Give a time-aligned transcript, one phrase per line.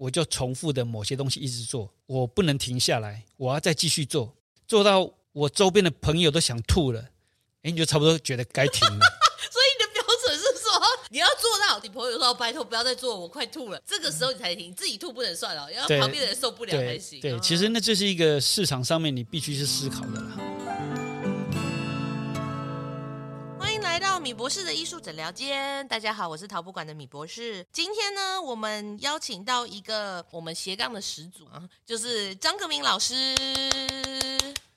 [0.00, 4.34] 我就重复的某些东西一直做，我不能停下来，我要再继续做，
[4.66, 7.10] 做到我周边的朋友都想吐了，
[7.62, 8.98] 哎，你就差不多觉得该停了。
[9.52, 10.72] 所以你的标准是说，
[11.10, 17.20] 你要做到，你朋友说拜托不要再做，我快吐了，这个时候你才停，自己吐不能算了，要旁边的人受不了才行。
[17.20, 20.49] 对，对，其实那这是一个市场上面你必须去思考的啦。
[24.40, 27.62] 博士的艺术诊疗间，大家好，我是陶博馆的米博士。
[27.70, 33.36] 今天呢，我们邀请到一个我们斜杠的始祖啊，就是张革明老师。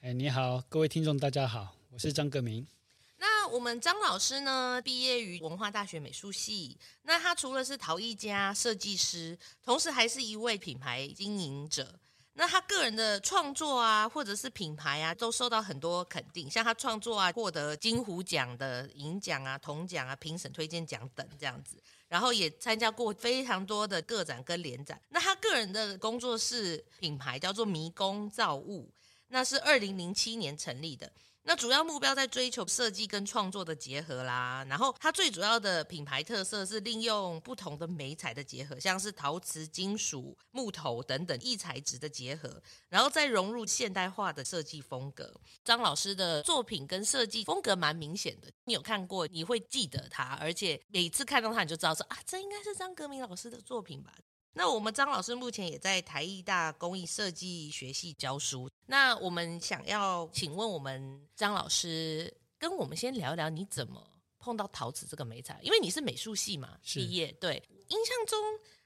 [0.02, 2.67] 哎，你好，各位听众，大家好，我是张革明。
[3.16, 6.77] 那我们张老师呢，毕业于文化大学美术系。
[7.03, 11.98] 那他除了是陶艺家、设计师，同时还是一位品牌经营者。
[12.36, 16.50] 那他个人的创作啊，或者是品牌啊，都受到很多肯定。
[16.50, 21.78] 像他创作啊，获得金虎奖的银奖啊、铜奖啊、评审推荐奖等这样子。
[22.08, 25.02] 然后也参加过非常多的个展跟联展。
[25.09, 28.92] 那他个人的工作室品牌叫做迷宫造物，
[29.30, 31.12] 那是二零零七年成立的。
[31.45, 45.33] 那主要目标在追求设计跟创作的结合啦，然后它最主要的品牌特色是利用不同的媒材的结合，像是陶瓷、金属、木头等等异材质的结合，然后再融入现代化的设计风格。
[45.66, 54.13] 张老师的作品跟设计风格蛮明显的，你有看过，你会记得他，而且每次看到他，你就知道说啊，这应该是张革明老师的作品吧。
[54.54, 58.70] 那我们张老师目前也在台艺大工艺设计学系教书。
[58.86, 64.02] 那我们想要请问我们张老师，跟我们先聊聊你怎么
[64.38, 65.59] 碰到陶瓷这个美材？
[65.64, 67.31] 因为你是美术系嘛，毕业。
[67.40, 68.40] 对，印象中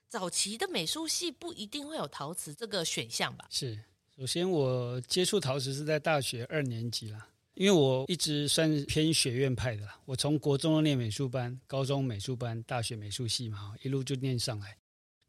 [0.08, 3.46] 早期的美术系不一定会有陶瓷这个选项吧？
[3.50, 3.78] 是。
[4.18, 10.00] 首先我接触陶瓷是在大学二年级啦，因为我一直算是偏学院派的啦。
[10.06, 14.76] 我从国中念美术班，高中美术班，大学美术系嘛，一路就念上来。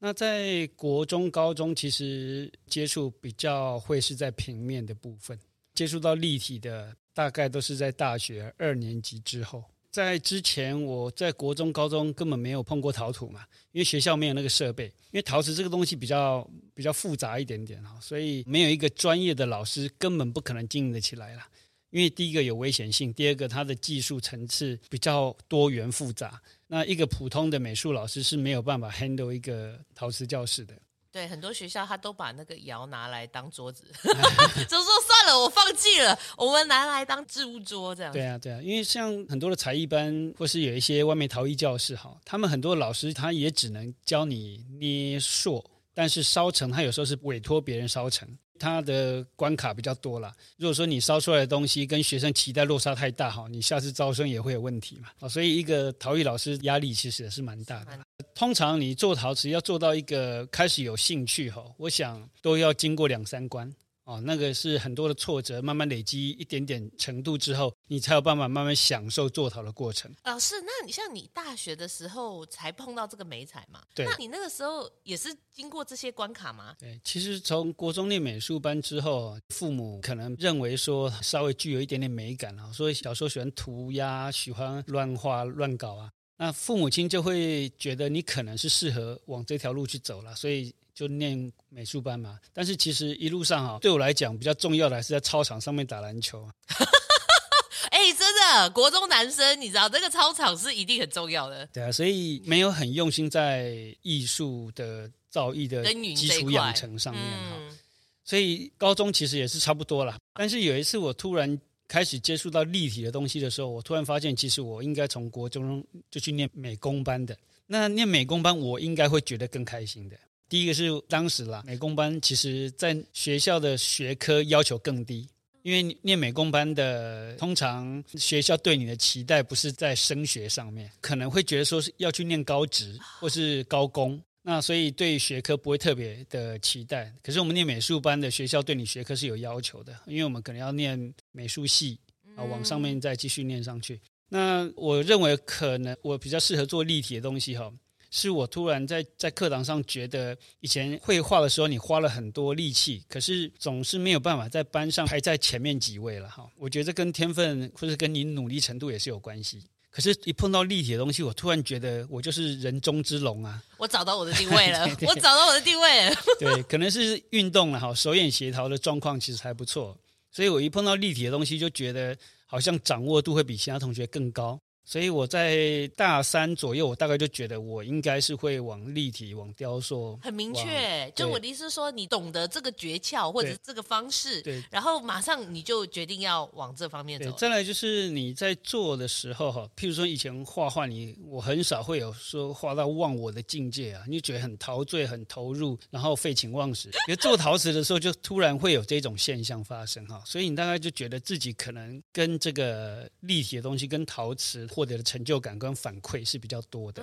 [0.00, 5.38] 那在国中、高中，其实接触比较会是在平面的部分，
[5.74, 9.64] 接触到立体的，大概都是在大学二年级之后。
[9.90, 21.42] 在之前，我在国中、高中根本没有碰过陶土嘛，因为学校没有那个设备，因为陶瓷这个东西比较比较复杂一点点哈，所以没有一个专业的老师，根本不可能经营得起来了。
[21.90, 26.40] 因为第一个有危险性，第二个它的技术层次比较多元复杂。
[26.66, 30.74] 那一个普通的美术老师是没有办法 handle 一个陶瓷教室的。
[31.10, 33.84] 对，很多学校他都把那个窑拿来当桌子，
[34.68, 38.12] 就说算了，我放弃了，我们拿来当置物桌这样。
[38.12, 48.28] 对啊，对啊，因为像很多的才艺班，或是有一些外面陶艺教室，哈，他们很多老师他也只能教你捏塑，但是烧成他有时候是委托别人烧成。
[48.58, 50.32] 它的关卡比较多了。
[50.56, 55.28] 如果说你烧出来的东西跟学生期待落差太大哈，你下次招生也会有问题嘛。
[55.28, 57.98] 所以一个陶艺老师压力其实也是蛮大的。
[58.34, 63.72] 通常你做陶瓷要做到一个开始有兴趣哈，我想都要经过两三关。
[64.08, 70.10] 哦，那个是很多的挫折，慢慢累积一点点程度之后，你才有办法慢慢享受做陶的过程。
[70.24, 73.82] 老师，那你像你大学的时候才碰到这个美彩嘛？
[73.94, 74.06] 对。
[74.06, 76.74] 那你那个时候也是经过这些关卡吗？
[76.78, 90.74] 对，其实从国中念美术班之后，父母可能认为说稍微具有一点点美感啊，所以小时候喜欢涂鸦，喜欢乱画乱搞啊，那父母亲就会觉得你可能是适合往这条路去走了，所以。
[90.98, 96.50] 就念美术班嘛，但是其实一路上哈，对我来讲比较重要的还是在操场上面打篮球。
[97.92, 101.64] 哎、欸，真的，国中男生你知道这个操场是一定很重要的。
[101.66, 107.56] 对啊，所以没有很用心在艺术的造诣的基础养成上面哈。
[107.60, 107.78] 嗯、
[108.24, 110.18] 所以高中其实也是差不多啦。
[110.34, 117.38] 但是有一次我突然开始接触到立体的东西的时候，我突然发现，其实我应该从国中就去念美工班的。
[117.68, 120.18] 那念美工班，我应该会觉得更开心的。
[120.48, 125.28] 第一个是当时啦，美工班其实在学校的学科要求更低，
[125.62, 137.12] 因为念美工班的通常学校对你的期待不是在升学上面，可能会觉得说是要去念高职或是高工，那所以对学科不会特别的期待。
[137.22, 141.98] 可是我们念美术班的学校对你学科是有要求的，因为我们可能要念美术系
[142.36, 144.00] 啊，往上面再继续念上去。
[144.30, 147.70] 那我认为可能我比较适合做立体的东西哈。
[148.10, 156.48] 是我突然在在课堂上觉得，以前绘画的时候你花了很多力气，可是总是没有办法在班上排在前面几位了哈。
[156.56, 159.64] 我觉得跟天分或者跟你努力程度也是有关系。
[159.90, 163.60] 可是，一碰到立体的东西，我突然觉得我就是人中之龙啊！
[163.78, 166.16] 我找到我的定位了， 对对对，我找到我的定位了。
[166.38, 169.98] 对，可能是运动了哈，手眼协调的状况其实还不错，
[170.30, 172.16] 所以我一碰到立体的东西，就觉得
[172.46, 174.60] 好像掌握度会比其他同学更高。
[174.88, 180.18] 所以我在大三左右，我大概就觉得我应该是会往立体、往雕塑。
[180.22, 187.30] 很明确，就我的意思是说，你懂得这个诀窍或者这个方式，对，然后马上你就决定要往这方面走。
[187.32, 196.88] 再来就是你在做的时候哈，譬如说以前画画，你我很少会有说画到忘我的境界啊，你就觉得很陶醉、很投入，然后废寝忘食。
[197.08, 204.66] 因为做陶瓷的时候，就突然会有这种现象发生哈，所以你大概就觉得自己可能跟这个立体的东西、跟陶瓷。
[204.78, 207.02] 获得的成就感跟反馈是比较多的，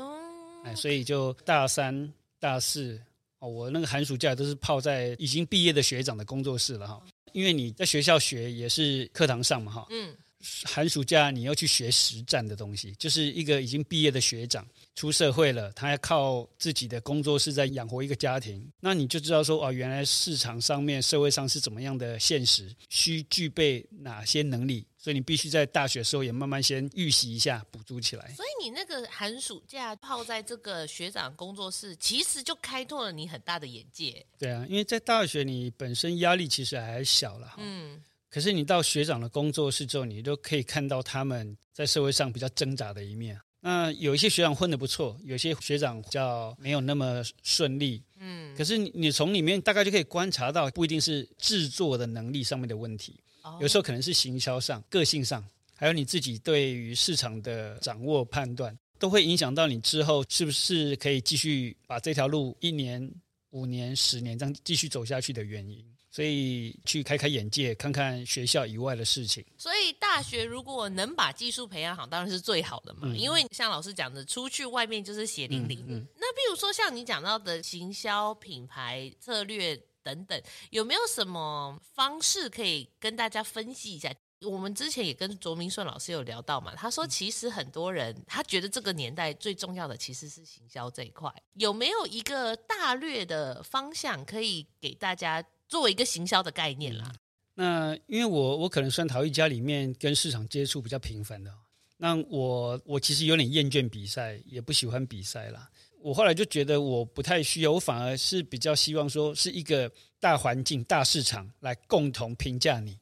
[0.63, 2.97] 哎，所以就大三、大四
[3.39, 7.01] 哦，我那个寒暑假都是泡在已经毕业的学长的工作室了哈，
[7.33, 10.15] 因为你在学校学也是课堂上嘛哈，嗯，
[10.63, 14.65] 寒暑假你要去学实战的东西，就是一个已经毕业的学长。
[14.95, 28.33] 出社会了，他要靠自己的工作室在养活一个家庭，那你就知道说哦，原来市场上面、社会上是怎么样的现实，需具备哪些能力，所以你必须在大学时候也慢慢先预习一下，补足起来。
[28.33, 34.25] 所以你那个寒暑假泡在这个学长工作室，其实就开拓了你很大的眼界。
[34.39, 43.39] 对啊，因为在大学你本身压力其实还小了，嗯，可是你到学长的工作室之后，你都可以看到他们在社会上比较挣扎的一面。
[43.59, 55.43] 那有一些学长混得不错，有些学长比较没有那么顺利，嗯，可是你你从里面大概就可以观察到，不一定是制作的能力上面的问题，哦，有时候可能是行销上、个性上，
[55.75, 63.11] 还有你自己对于市场的掌握判断，都会影响到你之后是不是可以继续把这条路一年、
[63.51, 65.85] 五年、十年这样继续走下去的原因。
[66.11, 69.43] 所以去开开眼界，看看学校以外的事情。
[69.57, 73.01] 所以大学如果能把技术培养好，当然是最好的嘛。
[73.03, 75.79] 嗯、因为像老师讲的，出去外面就是血淋淋。
[75.89, 84.13] 嗯嗯、那比如说像你讲到的行销、品牌策略等等，有没有什么方式可以跟大家分析一下？
[84.41, 95.43] 我们之前也跟卓明顺老师有聊到嘛，他说其实很多人他觉得这个年代最重要的其实是行销这一块，有没有一个大略的方向可以给大家？
[95.67, 97.11] 作为一个行销的概念啦，
[97.55, 101.51] 那因为我我可能算陶艺家里面跟市场接触比较频繁的，
[101.97, 105.69] 那我我其实有点厌倦比赛，也不喜欢比赛啦。
[106.01, 112.95] 我后来就觉得我不太需要，我反而是比较希望说是一个大环境、大市场来共同评价你，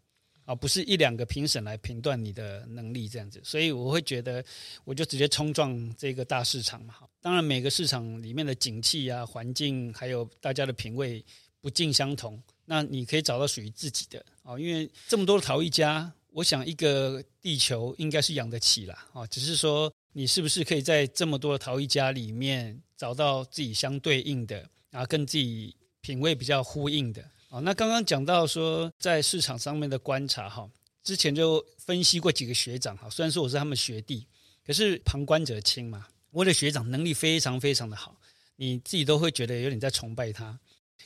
[0.46, 3.42] 而不是一两个评审来评断你的能力这样子。
[3.44, 4.42] 所以我会觉得，
[4.86, 6.96] 我就直接冲撞这个大市场嘛。
[7.20, 11.22] 当然每个市场里面的景气啊、环境，还有大家的品味
[11.60, 12.42] 不尽相同。
[12.64, 27.60] 那你可以找到属于自己的啊，因为这么多的陶艺家，我想一个地球应该是养得起啦啊，只是说你是不是可以在这么多的陶艺家里面找到自己相对应的，然后跟自己品味比较呼应的啊。
[27.60, 30.68] 那刚刚讲到说在市场上面的观察哈，
[31.04, 34.28] 之前就分析过几个学长哈，虽然说我是他们学弟，
[34.66, 38.16] 可是旁观者清嘛，我的学长能力非常非常的好，
[38.56, 40.60] 你自己都会觉得有点在崇拜他。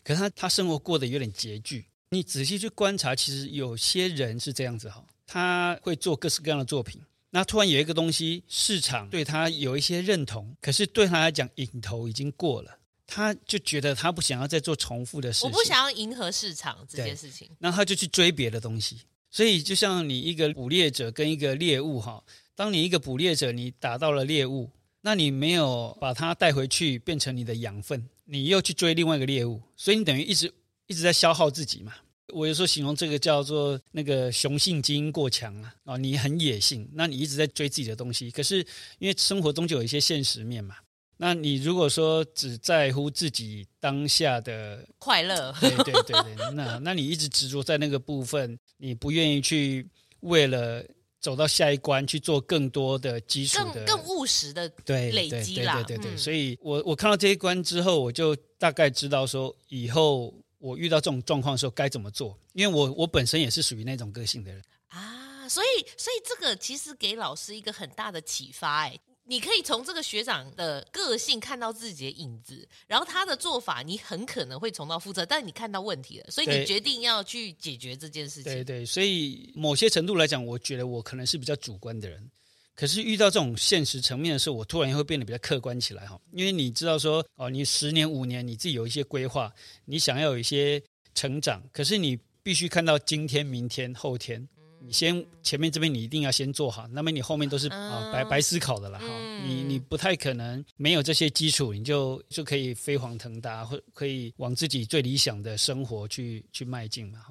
[0.03, 19.01] 可是他他生活过得有点拮据，你仔细去观察，其实有些人是这样子哈，他会做各式各样的作品，那突然有一个东西市场对他有一些认同，可是对他来讲瘾头已经过了，他就觉得他不想要再做重复的事情，我不想要迎合市场这件事情，那他就去追别的东西。
[19.29, 22.23] 所以就像你一个捕猎者跟一个猎物哈，
[22.55, 24.71] 当你一个捕猎者你打到了猎物，
[25.01, 28.07] 那你没有把它带回去变成你的养分。
[28.23, 30.51] 你又去追另外一个猎物，所以你等于一直
[30.87, 31.93] 一直在消耗自己嘛。
[32.37, 38.29] 我有时候形容这个叫做那个雄性基因过强啊，啊，你很野性，那你一直在追自己的东西。
[38.29, 38.57] 可是
[38.99, 40.75] 因为生活中就有一些现实面嘛，
[41.17, 49.89] 那你如果说只在乎自己当下的快乐，对对对对，那那你一直执着在那个部分，你不愿意去
[50.19, 50.83] 为了。
[51.19, 55.73] 走到下一关去做更多的基础的、更更务实的对累积啦。
[55.73, 68.99] 对对对对对，所以我我看到这一关之后，我就大概知道说以后我遇到这种状况的时候该怎么做，因为我我本身也是属于那种个性的人啊，所以所以这个其实给老师一个很大的启发哎。
[69.29, 78.43] 你可以从这个学长的个性看到自己的影子，然后他的做法你很可能会重蹈覆辙，但你看到问题了，所以你决定要去解决这件事情。
[78.43, 82.31] 对对，所以某些程度来讲，我觉得我可能是比较主观的人，
[82.77, 86.17] 可是遇到这种现实层面的时候，我突然会变得比较客观起来哈。
[86.31, 89.51] 因为你知道说哦，你十年五年你自己有一些规划，
[89.85, 90.79] 你想要有一些
[91.15, 94.47] 成长，可是你必须看到今天、明天、后天。
[94.79, 99.05] 你先前面这边你一定要先做好，那么你后面都是啊白白思考的了哈。
[99.43, 107.25] 你你不太可能没有这些基础，你就就可以飞黄腾达，或可以往自己最理想的生活去去迈进嘛。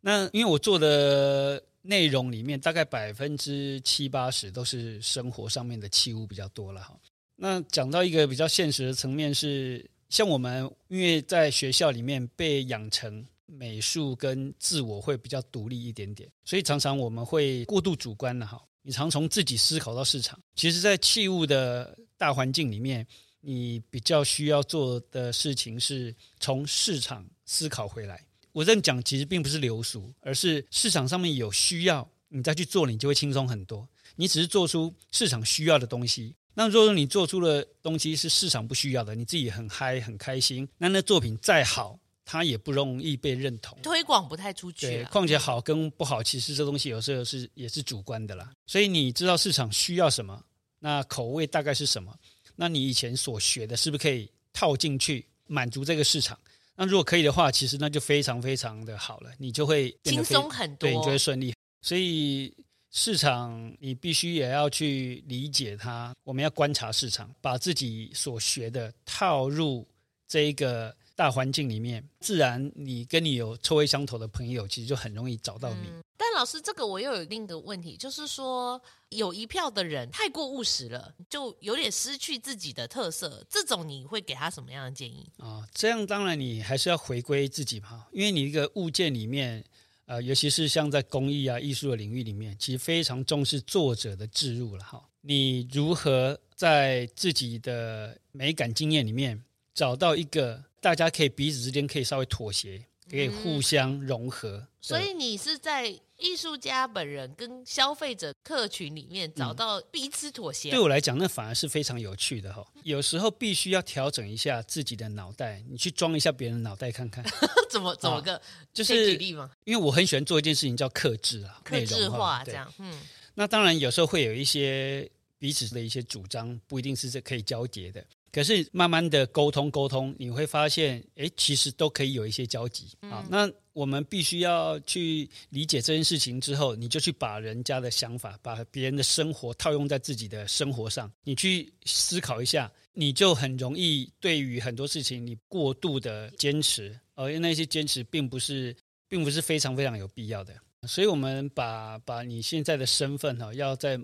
[0.00, 6.94] 那因为我做的内容里面，大概百分之七八十都是生活上面的器物比较多了哈。
[7.34, 18.62] 那讲到一个比较现实的层面是，像我们因为在学校里面被养成美术跟自我会比较独立一点点，所以常常我们会过度主观的哈。
[18.82, 23.06] 你常从自己思考到市场，其实，在器物的大环境里面，
[23.40, 28.22] 你比较需要做的事情是从市场思考回来。
[28.58, 33.88] 我这样讲其实并不是流俗，而是市场上面有需要，你再去做，你就会轻松很多。
[34.16, 36.34] 你只是做出市场需要的东西。
[36.54, 41.96] 那如果说你做出的东西是市场不需要的，你自己很嗨很开心，那那作品再好。
[42.30, 44.86] 它也不容易被认同，推广不太出去。
[44.86, 48.52] 对，况且好跟不好，其实这东西有时候是也是主观的啦。
[48.66, 50.44] 所以你知道市场需要什么，
[50.80, 52.14] 那口味大概是什么，
[52.54, 56.38] 那你以前所学的是不是可以套进去满足这个市场？
[56.78, 61.52] 那如果可以的话，其实那就非常非常的好了，你就会轻松很多，对，你就会顺利。
[61.82, 62.54] 所以
[62.92, 69.84] 市场你必须也要去理解它，我们要观察市场，把自己所学的套入
[70.28, 70.94] 这一个。
[71.18, 75.88] 大环境里面，自然你跟你有臭味相投的朋友，其实就很容易找到你。
[75.88, 83.44] 嗯、但老师，这个我又有另一个问题，就是说有一票的人太过务实了，就有点失去自己的特色。
[83.50, 85.68] 这种你会给他什么样的建议啊、哦？
[85.74, 89.64] 这样当然你还是要回归自己嘛，因为你一个物件里面，
[90.06, 95.04] 呃，尤其是像在工艺啊、艺术的领域里面，其实非常重视作者的置入了哈。
[95.22, 99.42] 你如何在自己的美感经验里面
[99.74, 100.67] 找到一个？
[100.80, 104.58] 大家可以彼此之间可以稍微妥协，可以互相融合。
[104.58, 110.70] 嗯、所以你是在艺术家本人跟消费者客群里面找到彼此妥协。
[110.70, 112.64] 嗯、对我来讲，那反而是非常有趣的哈。
[112.82, 117.24] 有时候必须要调整一下自己的脑袋，你去装一下别人的脑袋看看，
[117.70, 118.40] 怎么怎么个？
[118.72, 119.50] 就是举例吗？
[119.64, 122.72] 因为我很喜欢做一件事情叫克制啊，克制化这样。
[122.78, 123.00] 嗯，
[123.34, 125.08] 那当然有时候会有一些
[125.38, 128.04] 彼此的一些主张，不一定是这可以交叠的。
[128.30, 133.26] 可是慢慢的沟通沟通，你会发现，哎，其实都可以有一些交集啊。
[133.30, 148.74] 那我们必须要去理解这件事情之后，你就去把人家的想法，把别人的生活套用在自己的生活上，你去思考一下，你就很容易对于很多事情你过度的坚持，而那些坚持并不是，
[149.08, 150.54] 并不是非常非常有必要的。
[150.86, 153.98] 所以，我们把把你现在的身份哈，要在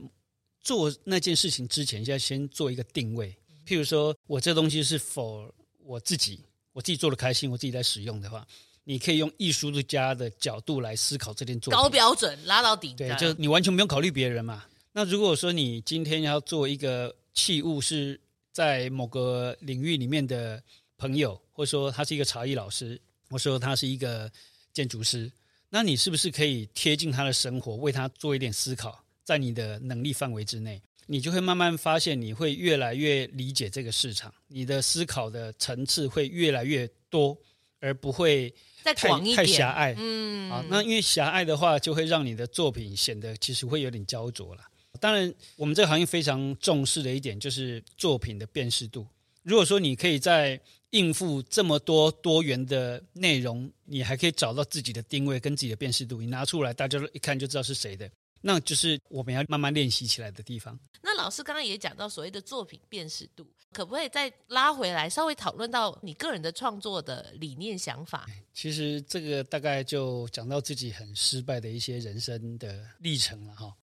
[0.61, 3.37] 做那件事情之前，要先做一个定位。
[3.67, 5.53] 譬如说，我这东西是否
[5.85, 6.41] 我自己，
[6.73, 8.47] 我自己做的开心，我自己在使用的话，
[8.85, 11.83] 你可以用艺术家的角度来思考这件作品。
[11.83, 14.65] 高标准拉到底，对，就你完全不用考虑别人嘛。
[14.93, 18.21] 那如果说你今天要做一个器物，是
[18.53, 20.63] 在某个领域里面的
[20.97, 24.31] 朋友，或者说他是一个茶艺老师，或者说他是一个
[24.73, 25.31] 建筑师，
[25.69, 30.81] 那你是不是可以贴近他的生活，为他做一点思考，在你的能力范围之内？
[31.07, 37.37] 你就会慢慢发现，你会越来越理解这个市场，你的思考的层次会越来越多，
[37.81, 38.95] 而不会太
[39.35, 39.95] 太狭隘。
[39.99, 44.63] 嗯，啊，那因为狭隘的话，就会让你的作品显得其实会有点焦灼了。
[45.01, 49.07] 当然，我们这个行业非常重视的一点就是作品的辨识度。
[49.43, 50.59] 如果说你可以在
[50.91, 58.09] 应付这么多多元的内容，你还可以找到自己的定位跟自己的辨识度，你拿出来，大家一看就知道是谁的。
[58.47, 60.79] 那就是我们要慢慢练习起来的地方。
[61.01, 68.27] 那老师刚刚也讲到所谓的作品辨识度，可不可以再拉回来，稍微讨论到你个人的创作的理念想法？
[68.53, 73.75] 其实这个大概就讲到自己很失败的一些人生的历程了哈。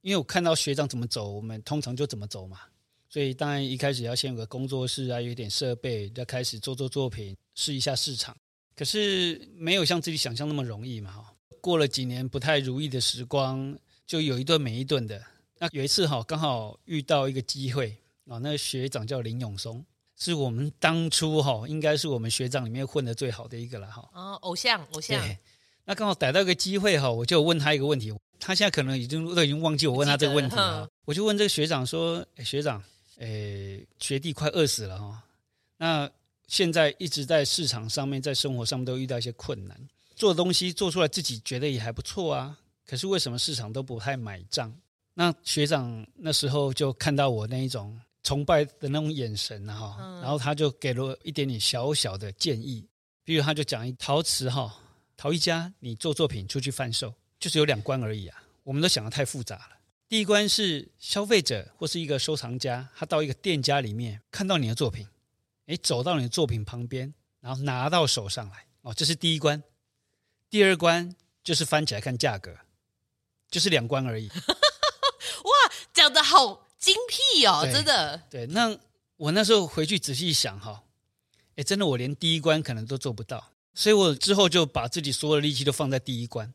[0.00, 2.60] 因为我看到学长怎么走，我们通常就怎么走嘛。
[3.10, 8.34] 所以当然一开始要先有个工作室啊，有点设备，要开始做做作品，试一下市场。
[8.74, 11.31] 可是没有像自己想象那么容易嘛哈。
[11.60, 15.22] 过了几年不太如意的时光，就有一顿没一顿的。
[15.58, 19.84] 那有一次哈，刚好遇到一个机会啊，那个学长叫林永松，
[20.16, 24.08] 是我们当初哈，应该是我们学长里面混的最好的一个了哈。
[24.12, 25.20] 哦，偶像，偶像。
[25.20, 25.38] 对，
[25.84, 30.88] 那刚好逮到一个机会哈，我就问他一个问题，他现在可能已经都已经忘记我问他这个问题了。
[31.04, 32.82] 我就问这个学长说：“诶学长，
[33.18, 35.22] 诶，学弟快饿死了哈，
[35.78, 36.10] 那
[36.48, 39.76] 现在一直在市场上面，在生活上面都遇到一些困难。”
[40.14, 44.74] 做东西做出来自己觉得也还不错啊，可是为什么市场都不太买账？
[45.14, 52.86] 那学长那时候就看到我那一种崇拜的那种眼神哈，然后他就给了我一点点小小的建议，
[53.24, 54.74] 比如他就讲一陶瓷哈，
[55.16, 59.76] 陶艺家你做作品出去贩售，就是有两关而已啊，我们都想的太复杂了。
[60.08, 65.06] 第一关是消费者或是一个收藏家，他到一个店家里面看到你的作品，
[65.66, 69.62] 诶，走到你的作品旁边，然后拿到手上来，哦，这是第一关。
[70.52, 72.54] 第二关就是翻起来看价格，
[73.50, 74.28] 就是两关而已。
[74.28, 75.50] 哇，
[75.94, 78.22] 讲的好精辟哦，真的。
[78.28, 78.78] 对，那
[79.16, 80.82] 我那时候回去仔细想哈，
[81.56, 83.42] 哎，真的我连第一关可能都做不到，
[83.72, 86.52] 所以我之后就把自己所有的力气都放在第一关，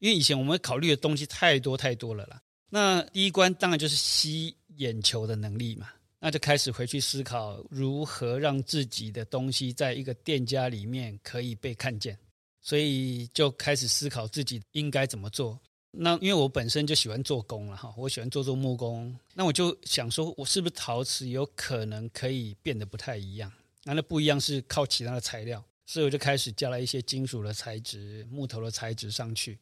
[0.00, 2.42] 因为以前我们考虑的东西太多太多了啦。
[2.68, 5.88] 那第一关当然就是吸眼球的能力嘛。
[6.18, 12.18] 那就开始回去思考如何让自己的东西在一个店家里面可以被看见，
[12.66, 15.56] 所以就开始思考自己应该怎么做。
[15.92, 23.52] 那因为我本身就喜欢做工了哈，我喜欢做做木工，那我就想说，我是不是陶瓷有可能可以变得不太一样？
[23.84, 29.56] 那那不一样是靠其他的材料，所以我就开始加了一些金属的材质、木头的材质上去，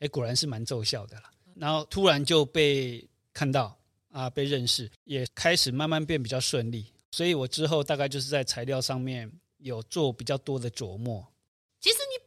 [0.00, 1.22] 哎，果然是蛮奏效的了。
[1.54, 3.74] 然后突然就被看到。
[4.12, 11.24] 啊，被认识也开始慢慢变比较顺利，所以我之后大概就是在材料上面有做比较多的琢磨。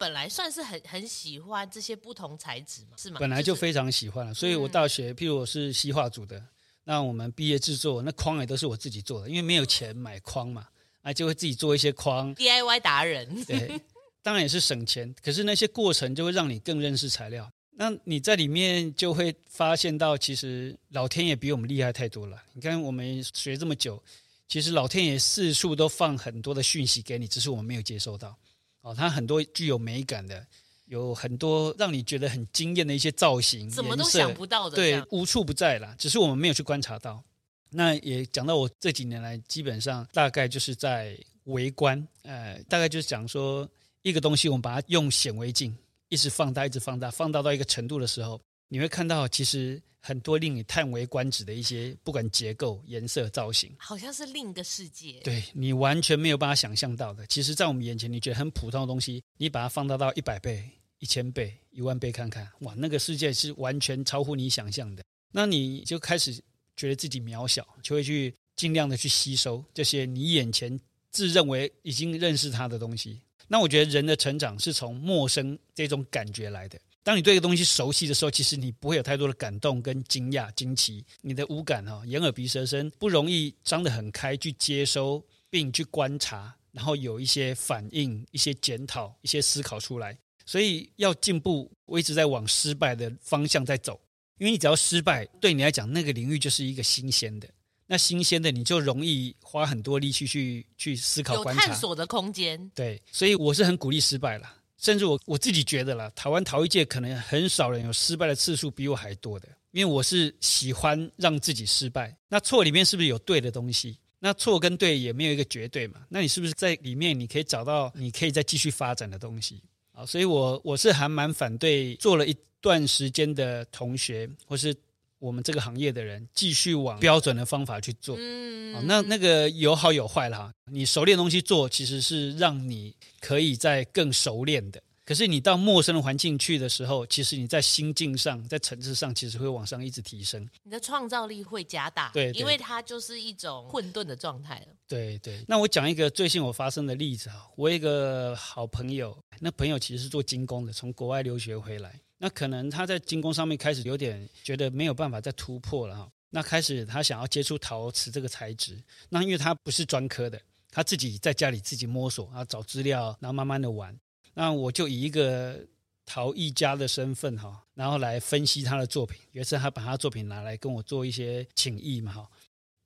[0.04, 3.22] 本来算是很很喜欢这些不同材质嘛，是吗？
[3.22, 6.44] 本来就非常喜欢了，所以我大学，嗯、譬如我是西画组的，
[6.84, 10.68] 那我们毕业制作那框也都是我自己做的，因为没有钱买框嘛，
[11.04, 13.46] 啊，就会自己做一些框，DIY 达人。
[13.46, 13.80] 对，
[14.22, 17.50] 当然也是省钱，可是那些过程就会让你更认识材料。
[17.76, 22.44] 那你在里面就会发现到，其实老天爷比我们厉害太多了。
[22.52, 24.04] 你看我们学这么久，
[24.50, 28.38] 其实老天爷四处都放很多的讯息给你，只是我们没有接收到。
[28.84, 30.46] 哦，它很多具有美感的，
[30.86, 37.24] 有很多让你觉得很惊艳的一些造型，怎么都想不到的，对，无处不在啦，只是我们没有去观察到。
[37.72, 43.68] 那也讲到我这几年来，基本上大概就是在围观，呃，大概就是讲说
[44.04, 45.76] 一个东西，我们把它用显微镜。
[46.10, 48.40] 一直放大，一直放大，放大到一个程度的时候，
[48.74, 55.20] 你会看到其实很多令你叹为观止的一些，不管结构、颜色、造型，好像是另一个世界。
[55.24, 57.24] 对，你完全没有办法想象到的。
[57.28, 65.04] 其实，在我们眼前，你觉得很普通的东西，你把它放大到一百倍、一千倍、一万倍看看，哇，那个世界是完全超乎你想象的。
[65.34, 66.42] 那你就开始
[66.76, 70.80] 觉得自己渺小，就会去尽量的去吸收这些你眼前
[71.12, 73.22] 自认为已经认识它的东西。
[73.48, 76.80] 那我觉得人的成长是从陌生这种感觉来的。
[77.04, 81.06] 当你对一个东西熟悉的时候，其实你不会有太多的感动跟惊讶、惊奇。
[81.22, 90.18] 你的五感哈，眼耳鼻舌身不容易张得很开去接收并去观察，然后有一些反应、一些检讨、一些思考出来。
[90.46, 94.00] 所以要进步，我一直在往失败的方向在走。
[94.38, 97.48] 因为你只要失败，对你来讲，那个领域就是一个新鲜的。
[97.86, 102.72] 那新鲜的你就容易花很多力气去去思考观察，有探索的空间。
[102.74, 112.14] 对，所以我是很鼓励失败啦，甚至我我自己觉得啦，台湾陶艺界可能很少人有失败的次数比我还多的，因为我是喜欢让自己失败。
[112.28, 113.98] 那错里面是不是有对的东西？
[114.20, 116.02] 那错跟对也没有一个绝对嘛？
[116.10, 119.64] 那你是不是在里面你可以找到你可以再继续发展的东西？
[119.94, 124.76] 啊，所以我我是还蛮反对做了一段时间的同学或是。
[125.24, 130.52] 我们这个行业的人继续往标准的方法去做，嗯，那那个有好有坏哈。
[130.70, 134.84] 你熟练的东西做，其实是让你可以在更熟练的。
[135.06, 140.46] 可是你到陌生的环境去的时候，其实你在心境上、在层次上，其实会往上一直提升。
[140.64, 144.76] 你的创造力会加大，对，对，因为它就是一种混沌的状态了。
[144.90, 145.42] 对对。
[145.48, 151.98] 那我讲一个最近我发生的例子啊，我有一个好朋友，那朋友其实是做精工的，从国外留学回来。
[152.18, 160.40] 那可能他在金工上面开始有点觉得没有办法再突破了哈，那开始他想要接触陶瓷这个材质，那因为他不是专科的，
[160.72, 163.98] 他自己在家里自己摸索啊，找资料，然后慢慢的玩。
[164.34, 165.60] 那我就以一个
[166.06, 169.20] 陶艺家的身份哈，然后来分析他的作品。
[169.32, 172.30] 有一次他把他作品拿来跟我做一些请益嘛哈，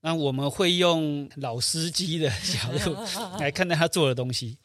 [0.02, 2.96] 那我们会用老司机的 角度
[3.40, 4.58] 来看待他做的东西。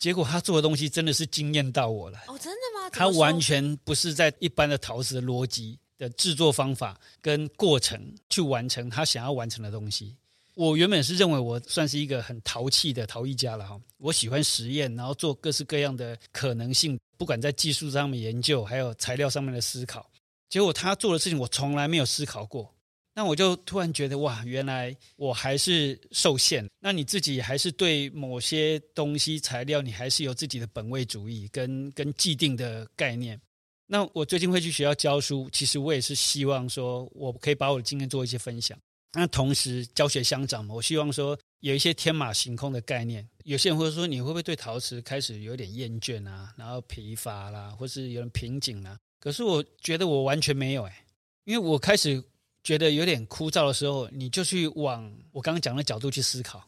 [0.00, 2.38] 结果他做的东西真的是惊艳到我了哦！
[2.38, 2.88] 真的吗？
[2.90, 10.16] 他完全不是在一般的陶瓷的逻辑的制作方法跟过程去完成他想要完成的东西。
[10.54, 20.10] 我原本是认为我算是一个很淘气的陶艺家了哈，我喜欢实验，然后做各式各样的可能性，不管在技术上面研究，还有材料上面的思考。
[20.48, 22.74] 结果他做的事情我从来没有思考过。
[23.12, 26.64] 那我就突然觉得哇，原来我还是受限。
[26.78, 33.38] 那你自己还是对某些东西材料，你还是有自己的本位主义跟跟既定的概念。
[33.86, 38.78] 那我最近会去学校教书，其实我也是希望说，我可以把我的经验做一些分享。
[39.12, 43.28] 那同时教学相长嘛，我希望说有一些天马行空的概念。
[43.42, 48.96] 有些人会说，你会不会对陶瓷开始有点厌倦啊，然后疲乏啦，或是有点瓶颈啊？
[49.18, 51.04] 可是我觉得我完全没有哎，
[51.44, 52.22] 因为我开始。
[52.62, 56.62] 觉得有点枯燥的时候，你就去往我刚刚讲的角度去思考，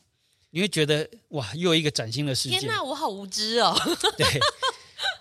[0.50, 2.58] 你会觉得哇，又有一个崭新的世界。
[2.58, 3.76] 天哪，我好无知哦！
[4.16, 4.26] 对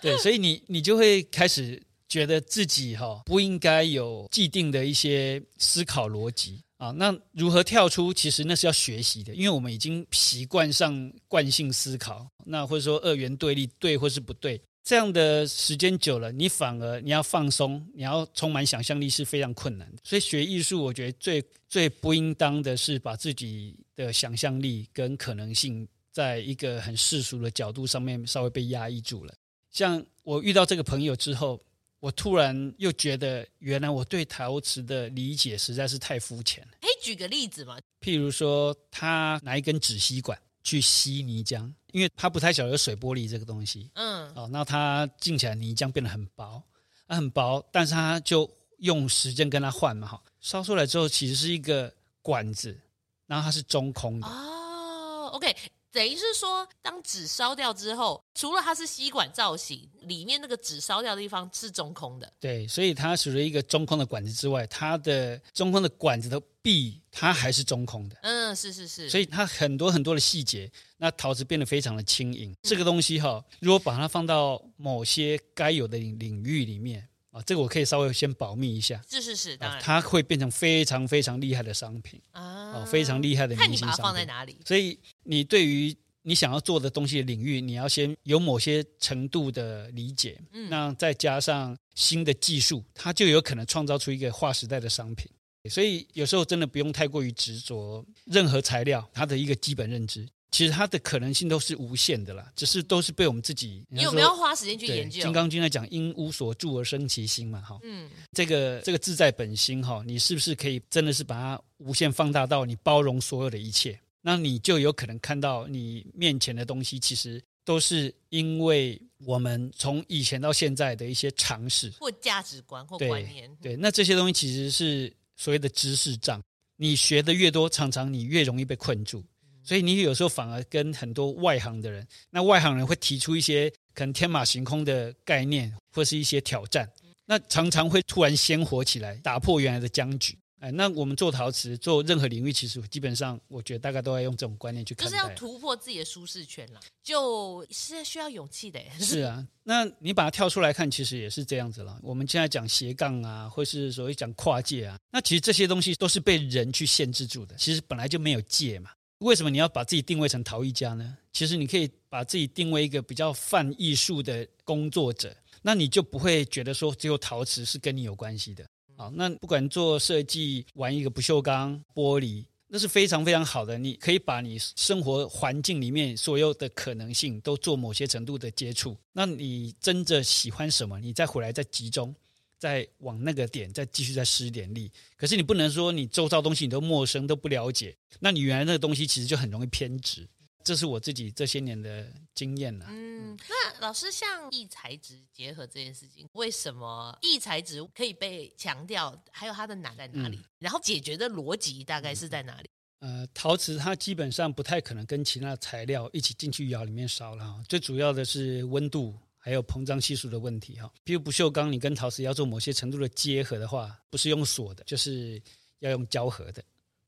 [0.00, 6.90] 对， 所以你你就会开始觉得自己哈不应该有既定的一些思考逻辑啊。
[6.92, 8.12] 那如何跳出？
[8.12, 14.60] 其实那是要学习的，因为我们已经习惯上惯性思考，那或者说二元对立，对或是不对。
[14.84, 19.98] 这样的时间久了，你反而你要放松，你要充满想象力是非常困难的。
[20.02, 29.32] 所以学艺术，我觉得最最不应当的是把自己的想象力跟可能性，在一个很世俗的角度上面稍微被压抑住了。
[29.70, 31.60] 像我遇到这个朋友之后，
[32.00, 36.70] 我突然又觉得，原来我对陶瓷的理解实在是太肤浅了。
[36.80, 37.78] 可以举个例子吗？
[38.00, 41.72] 譬如说，他拿一根纸吸管去吸泥浆。
[41.92, 46.62] 因为他不太晓得有水玻璃这个东西，嗯，哦，那他浸起来泥浆变得很薄，
[47.06, 52.80] 啊，很薄，但是他就用时间跟他换嘛，哈，烧出来之后其实是一个管子，
[53.26, 54.26] 然后它是中空的。
[54.26, 55.54] 哦，OK。
[55.92, 62.32] 等于是说，当纸烧掉之后，除了它是吸管造型，里面那个纸烧掉的地方是中空的。
[62.40, 68.16] 对，所以它除了一个中空的管子之外，它的中空的管子的壁，它还是中空的。
[68.22, 69.10] 嗯，是是是。
[69.10, 72.52] 所以它很多很多的细节，那陶瓷变得非常的轻盈。
[72.52, 77.08] 嗯、这个东西哈，如果把它放到某些该有的领领域里面。
[77.32, 79.00] 啊，这个我可以稍微先保密一下。
[79.08, 83.88] 是是是，当然，它会变成非常非常厉害的商品啊，非常厉害的明星商品。
[83.88, 84.58] 看你把它放在哪里。
[84.66, 90.38] 所以，你对于你想要做的东西的领域，你要先有某些程度的理解。
[90.52, 95.26] 嗯，那再加上新的技术，它就有可能创造出一个划时代的商品。
[95.70, 100.26] 所以，有时候真的不用太过于执着任何材料，它的一个基本认知。
[100.50, 103.82] 其实它的可能性都是无限的啦，只是都是被我们自己。
[103.88, 105.22] 你有没有花时间去研究？
[105.22, 107.78] 金刚经在讲“因无所住而生其心”嘛，哈。
[107.82, 113.98] 嗯，这个这个自在本心哈，你是不是可以真的是把它无限放大到你包容所有的一切？
[114.20, 123.50] 那你就有可能看到你面前的东西，其实都是因为我们从以前到现在的一些尝试或价值观或观念。
[123.62, 125.10] 对，那这些东西其实是
[125.42, 126.40] 所谓的知识障。
[126.76, 129.24] 你学的越多，常常你越容易被困住。
[129.64, 136.88] 所以你有时候反而跟很多外行的人，那外行人会提出一些可能天马行空的概念，或是一些挑战，
[137.26, 140.38] 那常常会突然鲜活起来，打破原来的僵局。
[140.62, 145.04] 哎，那我们做陶瓷，做任何领域，其实基本上，我觉得大概都要用这种观念去看。
[145.04, 148.80] 就是要突破自己的舒适圈啦，就是需要勇气的。
[149.00, 151.98] 是啊，那你把它跳出来看，其实也是这样子了。
[152.00, 157.56] 我们现在讲斜杠啊，或是所谓讲跨界啊，那其实这些东西都是被人去限制住的。
[157.56, 158.90] 其实本来就没有界嘛。
[159.18, 161.18] 为什么你要把自己定位成陶艺家呢？
[161.32, 168.64] 其实你可以把自己定位一个比较泛艺术的工作者，那你就不会觉得说只有陶瓷是跟你有关系的。
[169.02, 173.76] 好，那不管做设计、玩一个不锈钢、玻璃，那是非常非常好的。
[173.76, 178.96] 你可以把你生活环境里面所有的可能性都做某些程度的接触。
[179.12, 181.00] 那你真的喜欢什么？
[181.00, 182.14] 你再回来再集中。
[182.60, 190.28] 再往那个点再继续再施点力，可是你不能说你周遭东西你都陌生都不了解，那你原来那个东西其实就很容易偏执。
[190.64, 192.86] 这是我自己这些年的经验了。
[192.88, 199.16] 嗯，那老师像异材质结合这件事情，为什么异材质可以被强调？
[199.30, 200.36] 还有它的难在哪里？
[200.36, 202.68] 嗯、然后解决的逻辑大概是在哪里？
[203.00, 209.18] 呃，陶瓷它基本上不太可能跟其他材料一起进去窑里面烧了，最主要的是温度。
[209.44, 215.42] 还有膨胀系数的问题哈，比如不锈钢，你跟陶瓷要做某些程度的结合的话，不是用锁的，就是
[215.80, 216.62] 要用胶合的。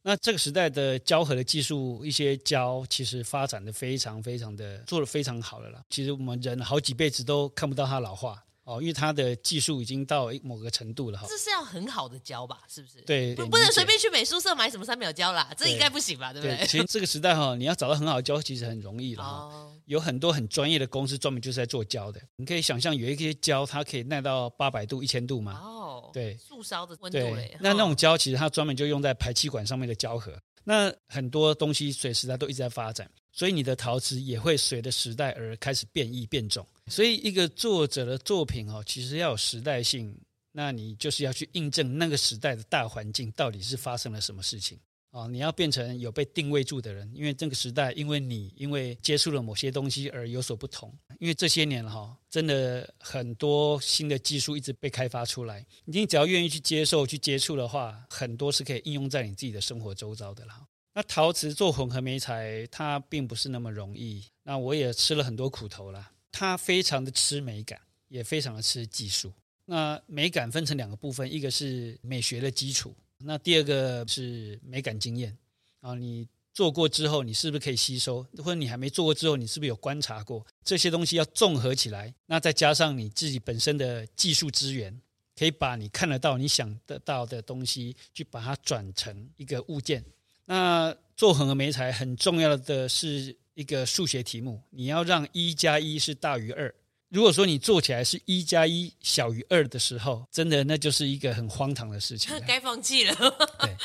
[0.06, 5.82] 那这个时代的胶合的技术，一些胶其实发展的非常非常的做的非常好了啦。
[5.88, 8.44] 其实我们人好几辈子都看不到它老化。
[8.64, 11.26] 哦，因为它的技术已经到某个程度了哈。
[11.28, 12.62] 这是要很好的胶吧？
[12.66, 13.00] 是不是？
[13.02, 16.32] 对，不不能随便去美术社买什么三秒胶啦，这应该不行吧？
[16.32, 16.66] 对不对？
[16.66, 19.30] 其实这个时代哈，你要找到很好的胶，其实很容易了哈。
[19.30, 22.20] 哦、有很多很专业的公司专门就是在做胶的。
[22.36, 25.60] 你可以想象有一些胶，它可以耐到八百度、一千度嘛。
[25.60, 27.56] 哦，对，速烧的温度嘞。
[27.60, 30.32] 那那种胶其实它专门就用在排气管上面的胶合。
[30.64, 36.64] 那很多东西随时它都一直在发展，所以你的陶瓷也会随着时代而开始变异变种。
[36.86, 40.16] 所以一个作者的作品哦，其实要有时代性，
[40.52, 44.78] 那你就是要去印证那个时代的大环境到底是发生了什么事情
[45.10, 45.26] 啊？
[45.26, 50.96] 你要变成有被定位住的人，因为这个时代因为你因为接触了某些东西而有所不同。
[51.18, 60.60] 因为这些年哈，真的很多新的技术一直被开发出来，你只要愿意去接受、去接触的话，很多是可以应用在你自己的生活周遭的啦。
[60.94, 64.24] 那陶瓷做混合媒材，它并不是那么容易。
[64.44, 69.32] 那我也吃了很多苦头啦，它非常的吃美感，也非常的吃技术。
[69.64, 75.36] 那美感分成两个部分，一个是美学的基础，那第二个是美感经验
[75.80, 75.94] 啊。
[75.94, 78.22] 你做过之后，你是不是可以吸收？
[78.36, 80.46] 或者你还没做过之后，你是不是有观察过？
[80.62, 85.00] 这些东西要综合起来，那再加上你自己本身的技术资源，
[85.34, 90.04] 可以把你看得到、你想得到的东西，去把它转成一个物件。
[90.46, 96.74] 那做混合媒材很重要的是一个数学题目，你要让一加一是大于二。
[97.10, 103.14] 如果说你做起来是一加一小于二的时候，真的那就是一个很荒唐的事情，该放弃了。
[103.60, 103.76] 对，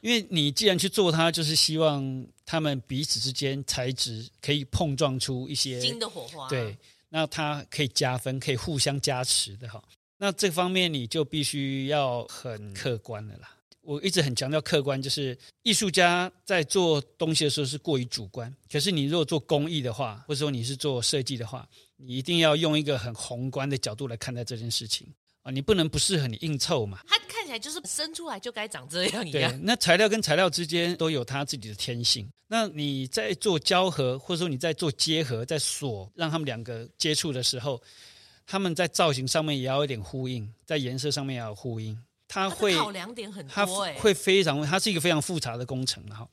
[0.00, 6.48] 因为你既然去做它，就是希望他们彼此之间材质可以碰撞出一些新的火花。
[6.48, 6.78] 对，
[7.10, 9.82] 那它可以加分，可以互相加持的哈。
[10.16, 13.56] 那这方面你就必须要很客观的啦。
[13.90, 18.54] 我一直很强调客观，就是艺术家在做东西的时候是过于主观。
[18.70, 25.50] 可是你如果做工艺的话，或者说你是做设计的话，你一定要用一个很宏观的角度来看待这件事情啊！
[25.50, 27.00] 你不能不适合你硬凑嘛。
[27.08, 29.50] 它看起来就是生出来就该长这样一样。
[29.50, 32.30] 对，那材料跟材料之间都有它自己的天性。
[32.46, 37.82] 那你在做胶合，或者说你在做结合，在锁让他们两个接触的时候，
[38.46, 42.00] 他们在造型上面也要有点呼应，在颜色上面也要有呼应。
[42.32, 43.66] 它会考量点很多，它
[43.98, 46.26] 会非常，它是一个非常复杂的工程哈。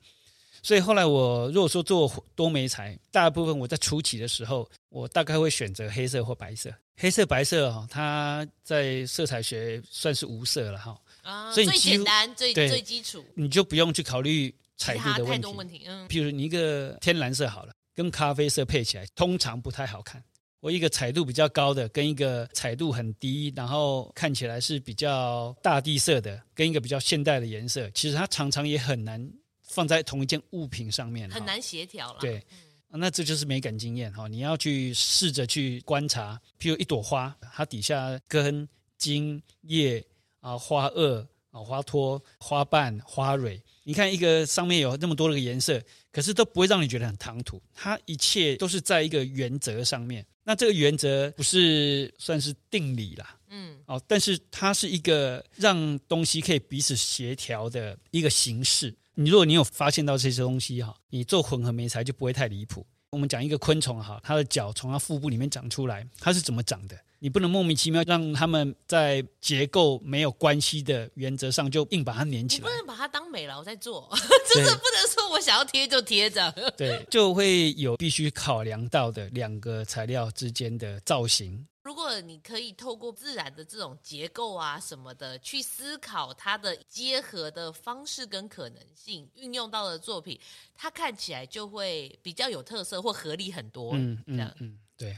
[0.62, 6.72] 所以后来我如果说做多媒材，大部分我在初期的时候，我大概会选择黑色或白色。
[6.98, 10.96] 黑色、白色哈，它在色彩学算是无色了哈。
[11.24, 15.48] 啊，所以最简单、最最基础，你就不用去考虑彩度的问题。
[15.48, 16.08] 问题，嗯。
[16.08, 20.24] 譬如你一个天蓝色好了，跟咖啡色配起来，通常不太好看。
[20.60, 32.20] 我一个彩度比较高的，跟一个彩度很低，然后看起来是比较大地色的，跟一个比较现代的颜色，其实它常常也很难放在同一件物品上面，很难协调了。
[32.20, 32.44] 对，
[32.90, 38.68] 那这就是美感经验哈，你要去试着去观察，譬如一朵花，它底下根、
[38.98, 40.04] 茎、叶
[40.40, 50.26] 啊、花萼啊、花托、花瓣、花蕊，你看一个上面有那么多的颜色，可是都不会让你觉得很唐突，它一切都是在一个原则上面。
[50.44, 58.94] 那这个原则不是算是定理啦，嗯，哦，但是它是一个让东西可以彼此协调的一个形式。
[59.14, 62.86] 你如果你有发现到这些东西哈，你做混合媒材就不会太离谱。
[63.12, 67.00] 我们讲一个昆虫哈，它的脚从它腹部里面长出来，它是怎么长的？
[67.20, 72.70] 你不能莫名其妙让他们在结构没有关系的原则上就硬把它粘起来。
[72.70, 74.10] 不能把它当美劳在做，
[74.54, 76.52] 真的不能说我想要贴就贴着。
[76.78, 81.66] 对， 就会有必须考量到的两个材料之间的造型。
[81.84, 90.38] 如果你可以透过自然的这种结构啊什么的去思考它的结合的方式跟可能性，运用到的作品，
[90.76, 93.94] 它看起来就会比较有特色或合理很多。
[93.94, 95.16] 嗯嗯嗯，对，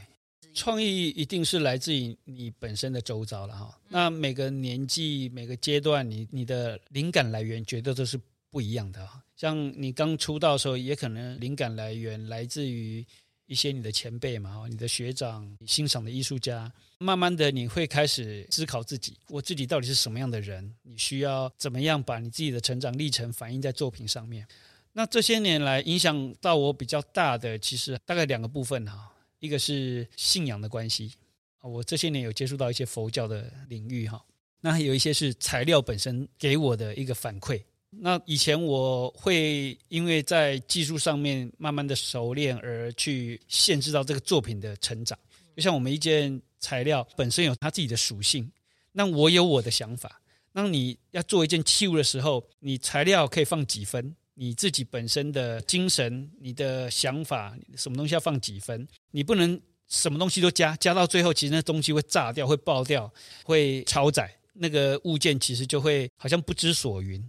[0.54, 3.78] 创意一定是来自于你本身的周遭了哈。
[3.84, 9.22] 嗯、那每个年纪、每个阶段，你你的灵感来源绝对都是不一样的哈。
[9.36, 13.06] 像你刚出道的时候，也可能灵感来源来自于。
[13.46, 20.72] 一些你的前辈嘛，你的学长，你欣赏的艺术家，慢慢的你会开始思考自己，我自己到底是什么样的人？
[20.84, 24.46] 你需要怎么样把你自己的成长历程反映在作品上面？
[24.92, 31.12] 那这些年来影响到我比较大的，其实大概两个部分哈，一个是信仰的关系
[31.58, 34.24] 啊，我这些年有接触到一些佛教的领域哈，
[34.60, 37.60] 那还有一些是材料本身给我的一个反馈。
[37.90, 45.18] 那以前我会因为在技术上面慢慢的熟练而去限制到这个作品的成长，
[45.56, 48.48] 就像我们一件材料本身有它自己的属性，
[48.92, 50.22] 那我有我的想法。
[50.52, 54.14] 那你要做一件器物的时候，你材料可以放几分？
[54.40, 58.88] 你自己本身的精神、你的想法，什么东西要放几分？
[59.10, 63.12] 你不能什么东西都加，加到最后其实那东西会炸掉、会爆掉、
[63.44, 67.22] 会超载，那个物件其实就会好像不知所云。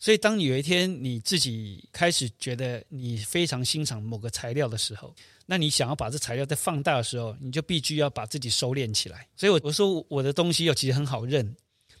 [0.00, 5.14] 所以，当你有一天你自己开始觉得你非常欣赏某个材料的时候，
[5.46, 9.24] 那你想要把这材料再放大的时候，你就必须要把自己收敛起来。
[9.36, 11.56] 所以，我我说我的东西又其实很好认，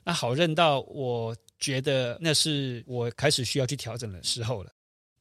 [0.06, 4.72] 那好认到我觉得那是我开始需要去调整的时候了。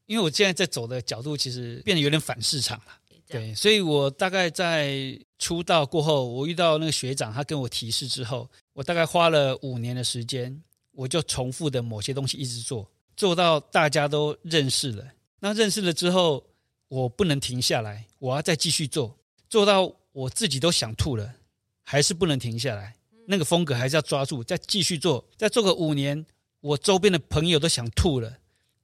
[0.06, 2.86] 因为我现在在走的角度其实变得有点反市场了。
[3.28, 10.62] 对，所以我大概在出道过后，我遇到那个学长，他跟我提示之后，我大概花了五年的时间。
[10.98, 15.06] 我就重复的某些东西一直做，做到大家都认识了。
[15.42, 16.42] 那认识了之后，
[16.88, 19.14] 我不能停下来，我要再继续做，
[19.50, 21.34] 做到我自己都想吐了，
[21.84, 22.96] 还是不能停下来。
[23.28, 26.26] 那个风格还是要抓住，再继续做，再做个五年，
[26.62, 28.30] 我周边的朋友都想吐了，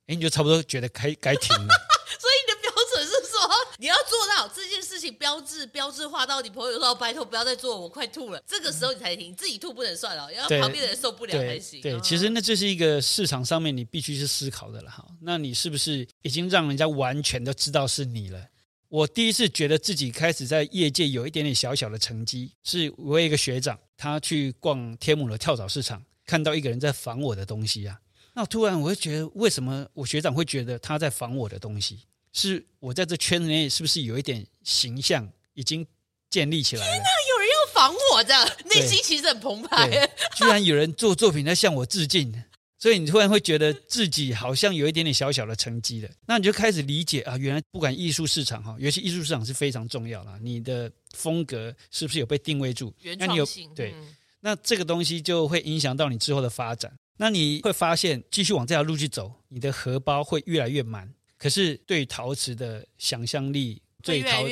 [0.08, 1.68] 哎，你就差不多觉得该该停了。
[2.20, 3.40] 所以你的标准是说，
[3.78, 8.44] 你要做到好这件事情标志标志化到你朋友说拜托不要再做，我快吐了。
[8.46, 11.82] 这个时候你才停，自己吐不能算了，要旁边的人受不了才行。
[11.82, 15.06] 对，对，其实那这是一个市场上面你必须是思考的了哈。
[15.22, 18.40] 那你是不是已经让人家完全都知道是你了？
[18.92, 27.98] 我第一次觉得自己开始在业界有一点点小小的成绩，是我有一个学长，他去逛天母的跳蚤市场，看到一个人在仿我的东西啊。
[28.34, 32.00] 那突然我就觉得，为什么我学长会觉得他在仿我的东西？
[32.34, 35.88] 是我在这圈子内是不是有一点形象已经
[36.30, 36.92] 建立起来了？
[36.92, 40.06] 天哪，有人要仿我这样，内心其实很澎湃。
[40.36, 42.44] 居然有人做作品在向我致敬，
[42.82, 46.10] 所以你突然会觉得自己好像有一点点小小的成绩了。
[46.26, 50.40] 那你就开始理解啊，原来不管艺术市场哈，尤其艺术市场是非常重要的。
[50.40, 52.92] 你的风格是不是有被定位住？
[53.04, 53.72] 原创性。
[53.76, 53.94] 对，
[54.40, 56.92] 那这个东西就会影响到你之后的发展。
[57.18, 61.08] 那你会发现，继续往这条路去走，你的荷包会越来越满。
[61.38, 64.44] 可是对陶瓷的想象力，对陶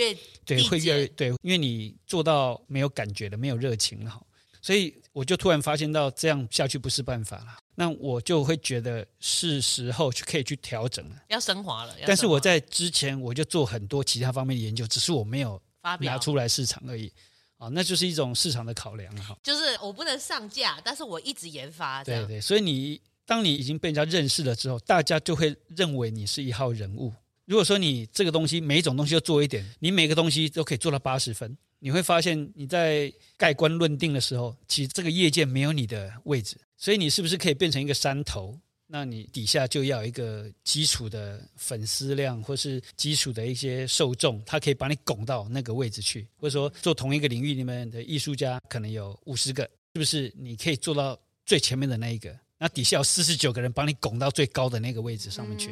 [0.45, 4.21] 对会越来越对，因为你做到没有感觉了，没有热情了，
[4.69, 7.57] 所以我就突然发现到这样下去不是办法了。
[7.73, 11.95] 那我就会觉得是时候去可以去调整了，要升华了。
[12.05, 15.59] 但是我在之前我就做很多其他方面的研究，只是我没有
[16.01, 17.11] 拿出来市场而已。
[17.57, 19.35] 啊，那就是一种市场的考量哈。
[19.41, 22.03] 就是我不能上架，但是我一直研发。
[22.03, 27.11] 对对，所以你当你已经被人家认识了之后，大家就会认为你是一号人物。
[27.45, 36.57] 如果说你这个东西每一种东西都做一点，你每个东西都可以做到八十分，你会发现你在盖棺论定的时候，其实这个业界没有你的位置。
[36.77, 38.57] 所以你是不是可以变成一个山头？
[38.91, 46.27] 那你底下就要有一个基础的粉丝量，或是基础的一些受众，他可以把你拱到那个位置去。
[46.37, 49.63] 或者说，做同一个领域里面的艺术家可能有五十个，
[49.93, 51.15] 是不是你可以做到
[51.45, 52.35] 最前面的那一个？
[52.57, 55.69] 那底下有四十九个人帮你拱到最高的那个位置上面去。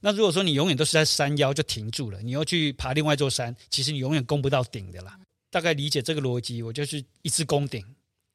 [0.00, 5.16] 那如果说你永远都是在山腰就停住了，你要去爬另外一座山，其实你永远攻不到顶的啦。
[5.50, 7.84] 大概理解这个逻辑，我就是一次攻顶，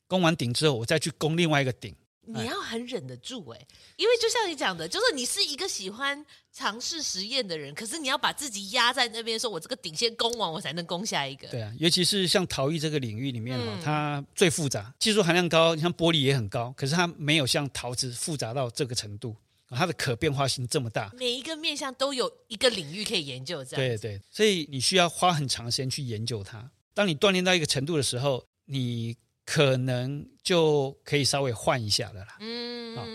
[0.07, 1.95] 攻完顶之后，我再去攻另外一个顶。
[2.27, 11.47] 你要很忍得住哎，因为就像你讲的，就是你是一个喜欢尝试实验的人，可是你要把自己压在那边，说我这个顶先攻完，我才能攻下一个。
[11.49, 19.35] 对啊，尤其是像陶艺这个领域里面嘛，它最复杂，技术含量高，像玻璃也很高，可是它没有像陶瓷复杂到这个程度，
[19.69, 23.87] 它的可变化性这么大，每一个面向都有一个领域可以研究，这样。
[23.87, 26.71] 对对，所以你需要花很长时间去研究它。
[26.95, 29.15] 当你锻炼到一个程度的时候，你。
[29.47, 32.37] 可能就可以稍微换一下的啦。
[32.39, 33.05] 嗯，啊，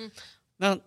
[0.59, 0.79] 那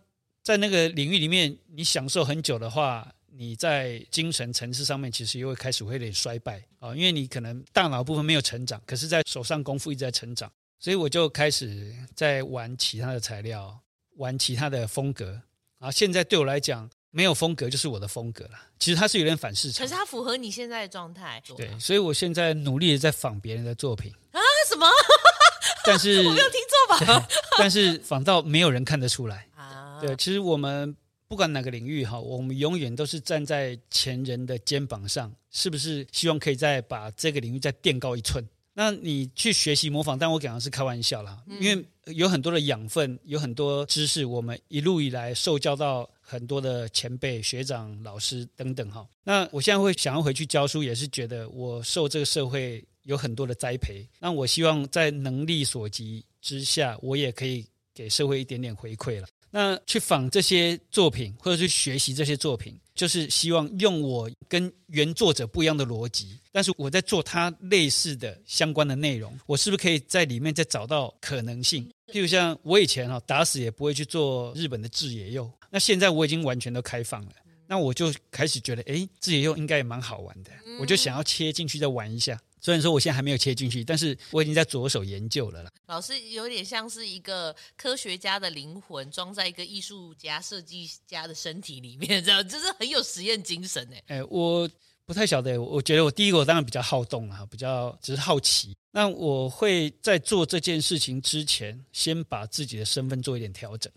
[0.42, 13.78] 在那个领域里面，你享受很久的话，你在精神层次上面其实又会开始会有点衰败啊，因为你可能大脑部分没有成长，可是在手上功夫一直在成长，所以我就开始在玩其他的材料，
[14.16, 15.42] 玩其他的风格
[15.80, 15.92] 啊。
[15.92, 18.68] 现在对我来讲，没有风格就是我的风格啦。
[18.80, 21.42] 其实它是有点反市场，可是它符合你现在的状态。
[21.56, 24.88] 对，所以我现在努力的在仿别人的作品啊，什么？
[25.86, 26.60] 但是 我没有听
[26.98, 27.28] 错吧？
[27.60, 30.00] 但是仿到没有人看得出来啊。
[30.02, 30.96] 对，其实我们
[31.28, 36.06] 不管哪个领域哈，我们永远都是站在前人的肩膀上，是不是？
[36.12, 38.44] 希望可以再把这个领域再垫高一寸。
[38.74, 49.08] 那你去学习模仿，但我讲的是开玩笑啦，因为有很多的养分，有很多知识，我们一路以来受教到很多的前辈、学长、老师等等哈。
[49.24, 52.84] 那我现在会想要回去教书，也是觉得我受这个社会。
[53.06, 59.28] 有很多的栽培，那我希望在能力所及之下，我也可以给社会一点点回馈了。
[59.52, 71.90] 那去仿这些作品，或者去学习这些作品，就是希望用我跟原作者不一样的逻辑，但是我在做它类似的相关的内容，我是不是可以在里面再找到可能性？
[72.08, 77.32] 譬如像我以前哈打死也不会去做日本的志野佑，那现在我已经完全都开放了，
[77.68, 82.40] 那我就开始觉得，哎，志野佑应该也蛮好玩的，我就想要切进去再玩一下。
[82.64, 85.72] 虽然说我现在还没有切进去，但是我已经在着手研究了啦。
[85.88, 94.02] 老师有点像是一个科学家的灵魂装在一个艺术家、设计家的身体里面，这样就是很有实验精神哎。
[94.16, 94.70] 哎，我
[95.04, 98.74] 不太晓得，我觉得我第一个我当然比较好动啊，比较只是好奇。
[98.92, 103.92] 那我会在做这件事情之前，先把自己的身份做一点调整。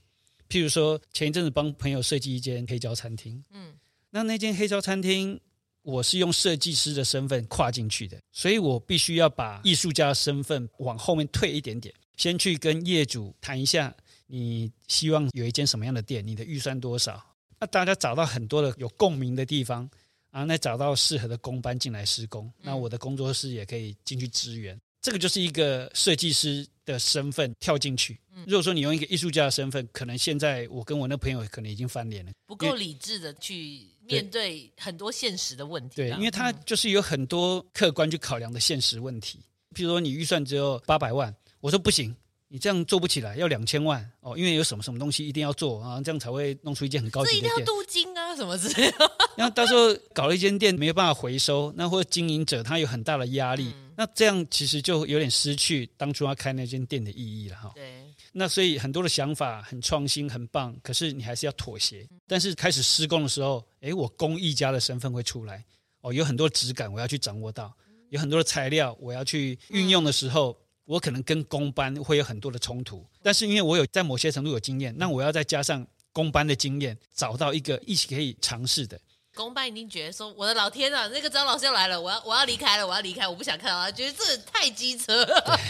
[0.48, 3.74] 譬如说，前一阵子帮朋友设计一间黑胶餐厅，嗯，
[4.10, 5.40] 那那间黑胶餐厅。
[5.86, 13.94] 我是用设计师的身份跨进去的，所以我必须要把艺术家的身份往后面退一点点，先去跟业主谈一下，
[14.26, 17.24] 你希望有一间什么样的店，你的预算多少？
[17.60, 19.88] 那大家找到很多的有共鸣的地方
[20.32, 24.76] 啊，那找到适合的工班进来施工，那我的工作室也可以进去支援。
[25.00, 28.18] 这个就是一个设计师的身份跳进去。
[28.44, 33.86] 如果说你用一个艺术家的身份，可能现在我跟我那朋友可能已经翻脸了，不够理智的去。
[34.06, 35.96] 面对很多现实的问题。
[35.96, 39.40] 对，因为他就是有很多客观去考量的现实问题。
[39.74, 42.14] 譬如说，你预算只有八百万，我说不行。
[42.48, 47.52] 你这样做不起来，要两千万哦，因为有什么什么东西一定要做啊，这样才会弄出一间很高级的店。
[47.52, 49.12] 这一定要镀金啊，什么之类的。
[49.36, 57.72] 然后到时候搞了一间店没有办法回收，那或者经营者他有很大的压力，嗯、那这样其实就有点失去当初他开那间店的意义了哈。
[57.74, 58.14] 对。
[58.38, 62.06] 那所以很多的想法很创新很棒，可是你还是要妥协。
[62.26, 65.64] 但是开始施工的时候，哎，我工艺家的身份会出来
[66.02, 67.74] 哦，有很多质感我要去掌握到，
[68.10, 70.56] 有很多的材料我要去运用的时候。
[70.86, 78.96] 我可能跟工班会有很多的冲突，但是因为我有在某些程度有经验，那我要再加上工班的经验，找到一个一起可以尝试的。
[79.36, 85.60] 工班一定觉得说：“我的老天啊，那个张老师要来了，我要我要离开了，我要离开，我不想看到他，觉得这太机车了。”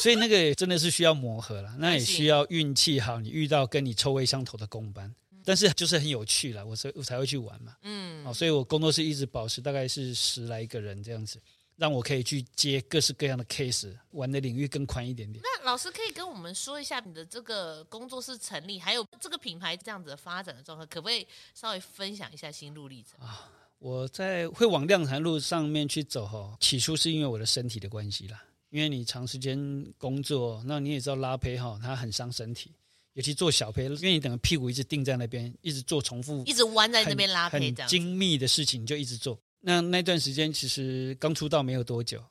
[0.00, 5.12] 所以那个真的是需要磨合了， 那也需要运气好，你遇到跟你臭味相投的公班，
[5.44, 7.74] 但是就是很有趣了，我才我才会去玩嘛。
[7.82, 11.38] 嗯，哦，所以我工作室一直保持大概是十来个人这样子。
[11.80, 15.42] 让我可以去接各式各样的 case，玩的领域更宽一点点。
[15.42, 23.50] 那老师可以跟我们说一下你的这个工作室成立，还有这个品牌这样子的发展的状况，可不可以稍微分享一下心路历程啊？
[23.78, 29.58] 我在会往量产路上面去走哈，起初是因为我的身体的关系啦，因为你长时间
[29.96, 32.74] 工作，那你也知道拉胚哈，它很伤身体，
[33.14, 39.40] 尤其做小胚，因为你等个屁股一直定在那边，一直做重复，一直弯在那边拉坯，很精密的事情你就一直做。
[39.60, 42.22] 那那段时间其实刚出道没有多久，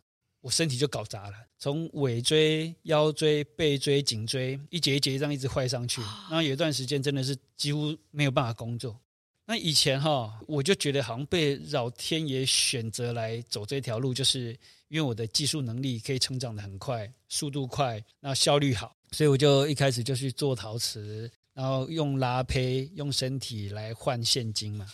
[0.41, 6.01] 我身体就搞砸了，从尾椎、腰椎、背椎、颈椎一节一节这样一直坏上去。
[6.29, 8.99] 那有一段时间真的是几乎没有办法工作。
[9.45, 14.57] 那以前哈，我就觉得好像被老天爷选择来走这条路，就是
[14.89, 24.87] 因为我的技术能力可以成长得很快，速度快，那效率好，所以我就一开始就去做陶瓷，然后用拉胚、用身体来换现金嘛。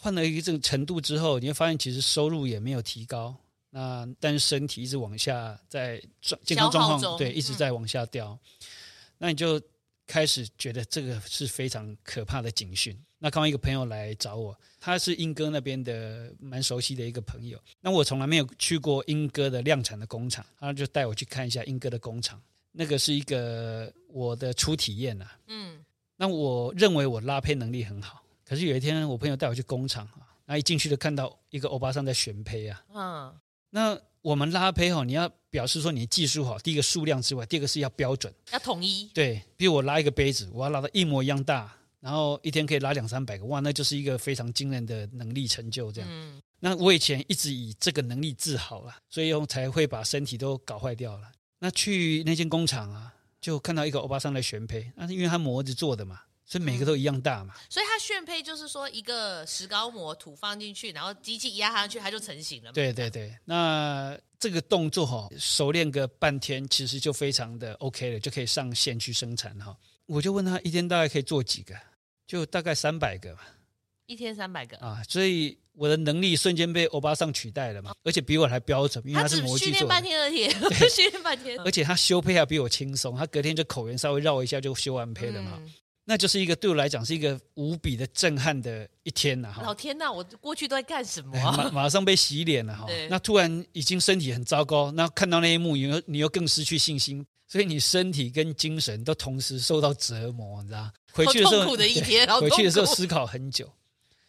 [0.00, 3.34] 换了一个程度之后，你会发现其实收入也没有提高，
[3.70, 8.66] 那但是身体一直往下在状健康状况对一直在往下掉，嗯、
[9.18, 9.60] 那你就
[10.06, 12.96] 开始觉得这个是非常可怕的警讯。
[13.18, 22.40] 那刚刚一个朋友来找我，他是英哥那边的蛮熟悉的一个朋友，那我从来没有去过英哥的量产的工厂，他就带我去看一下英哥的工厂，
[22.70, 25.36] 那个是一个我的初体验啊。
[25.48, 25.84] 嗯，
[26.16, 28.22] 那我认为我拉坯能力很好。
[28.48, 32.82] 可是有一天，我朋友带我去工厂啊，那一进去就看到一个欧巴桑在选胚啊。
[32.94, 33.34] 嗯，
[33.68, 39.10] 那我们拉胚哈，你要表示说你的技术好，第一个数量之外，第二个是要标准，要统一。
[39.12, 41.70] 对，比如我拉一个杯子，我要拉到一模一样大，
[42.00, 45.92] 然后一天可以拉两三百个，哇，那就是一个非常惊人的能力成就。
[45.92, 51.30] 这样，嗯，那我以前一直以这个能力自豪了，所以才会把身体都搞坏掉了。
[51.58, 56.22] 那去那间工厂啊，就看到一个欧巴桑来选胚，那是因为他模子做的嘛。
[56.48, 62.72] 所以每个都一样大嘛，嗯、所以它旋坯就是说一个石膏模土放进去，然后机器压上去，它就成型了嘛。
[62.72, 69.76] 对对对，那这个动作哈，熟练个半天，其实就非常的 OK 了，就可以上线去生产哈。
[70.06, 71.74] 我就问他一天大概可以做几个，
[72.26, 73.46] 就大概三百个吧。
[74.06, 79.78] 一天三百个啊，所以我的能力瞬间被欧巴桑取代了嘛，而且比我还标准，因为他是模具做的。
[79.78, 80.48] 训练半天而已，
[80.88, 85.58] 训练半天， 而且他修配还比我轻松，他隔天就口缘稍微绕一下就修完配了嘛。
[85.58, 85.70] 嗯
[86.10, 89.52] 那就是一个对我来讲是一个无比的震撼的一天呐！
[89.52, 91.52] 哈，老天呐，我过去都在干什么、啊？
[91.54, 92.86] 马 马上被洗脸了哈！
[93.10, 100.90] 那突然已经身体很糟糕，那看到那一幕，你又你又更失去信心，所以你身体跟精神都同时受到折磨，你知道？
[101.12, 103.70] 回去的时候，痛苦的一天，回去的时候思考很久。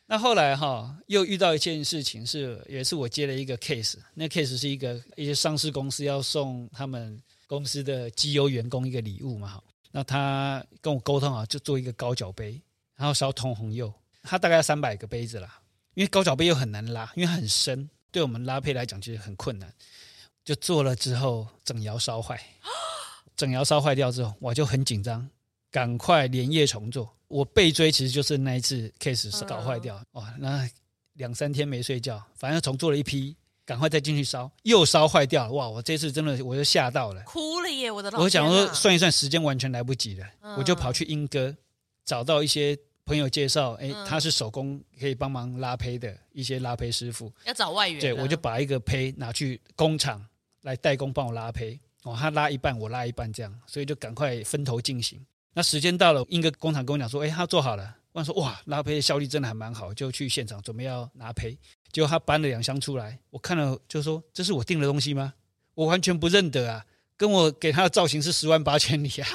[0.06, 7.18] 那后来哈，又遇到一件事情是，也是我接了一个 case，那 case 是一个一些上市公司要送他们
[7.48, 9.62] 公司的绩优员工一个礼物嘛，
[9.92, 12.62] 那他跟我沟通啊，就做一个高脚杯，
[12.96, 15.60] 然后烧通红釉，他大概要三百个杯子啦。
[15.96, 19.74] 因为高脚杯又很难拉，因为很深，对我们拉胚来讲其实很困难。
[20.46, 22.40] 就做了之后，整窑烧坏，
[23.36, 25.30] 整窑烧坏掉之后，我就很紧张，
[25.70, 27.14] 赶快连夜重做。
[27.28, 30.70] 我被追其实就是那一次 case 是搞坏掉，哇，那
[31.14, 33.36] 两三天没睡觉，反正重做了一批。
[33.70, 35.52] 赶快再进去烧，又烧坏掉了！
[35.52, 37.92] 哇，我这次真的我就吓到了，哭了耶！
[37.92, 41.56] 我的老，我想说算一算时间，完全来不及了，嗯、我就跑去英哥，
[42.04, 50.26] 找到一些朋友介绍，哎，他是手工可以帮忙拉胚的一些拉胚师傅，要找外援，对，我就把一个胚拿去工厂
[50.64, 55.24] 来代工帮我拉胚，哦，他拉一半，我拉一半这样，所以就赶快分头进行。
[55.54, 57.98] 那时间到了，英哥工厂跟我讲说，哎，他做好了。
[58.12, 61.58] 我说哇，拉胚的效率真的还蛮好，就去现场准备要拿胚。
[61.92, 65.34] 结果他搬了两箱出来，我看了就说：“这是我订的东西吗？”
[65.76, 66.86] 我完全不认得啊，
[67.16, 69.28] 跟我给他的造型是十万八千里啊！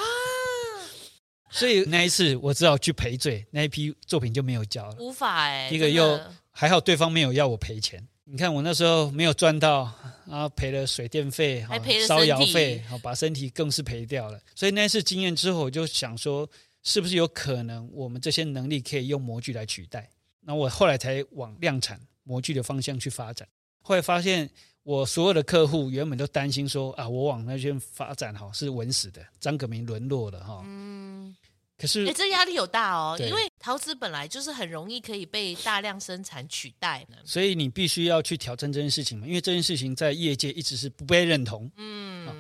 [1.50, 4.96] 所以那一次我只好去赔罪，那一批作品就没有交了。
[4.98, 6.20] 无法哎、欸，一个又
[6.50, 8.06] 还好，对方没有要我赔钱。
[8.24, 9.92] 你看我那时候没有赚到，
[10.26, 14.40] 然后赔了水电费，还赔了烧窑费，好把身体更是赔掉了。
[14.54, 16.48] 所以那次经验之后，我就想说，
[16.84, 20.08] 是不是有可能我们这些能力可以用模具来取代？
[20.40, 23.48] 那我后来才往量产模具的方向去发展。
[23.80, 24.48] 后来发现，
[24.82, 30.62] 我所有的客户原本都担心说啊，我往那边发展哈是稳死的，张葛明沦落了哈。
[30.66, 31.34] 嗯。
[31.76, 41.68] 可是，哎，这压力有大哦，因为陶瓷本来就是很容易可以被大量生产取代的，所以你必须要去挑战这件事情嘛，因为这件事情在业界一直是不被认同。
[41.76, 42.34] 嗯，哦，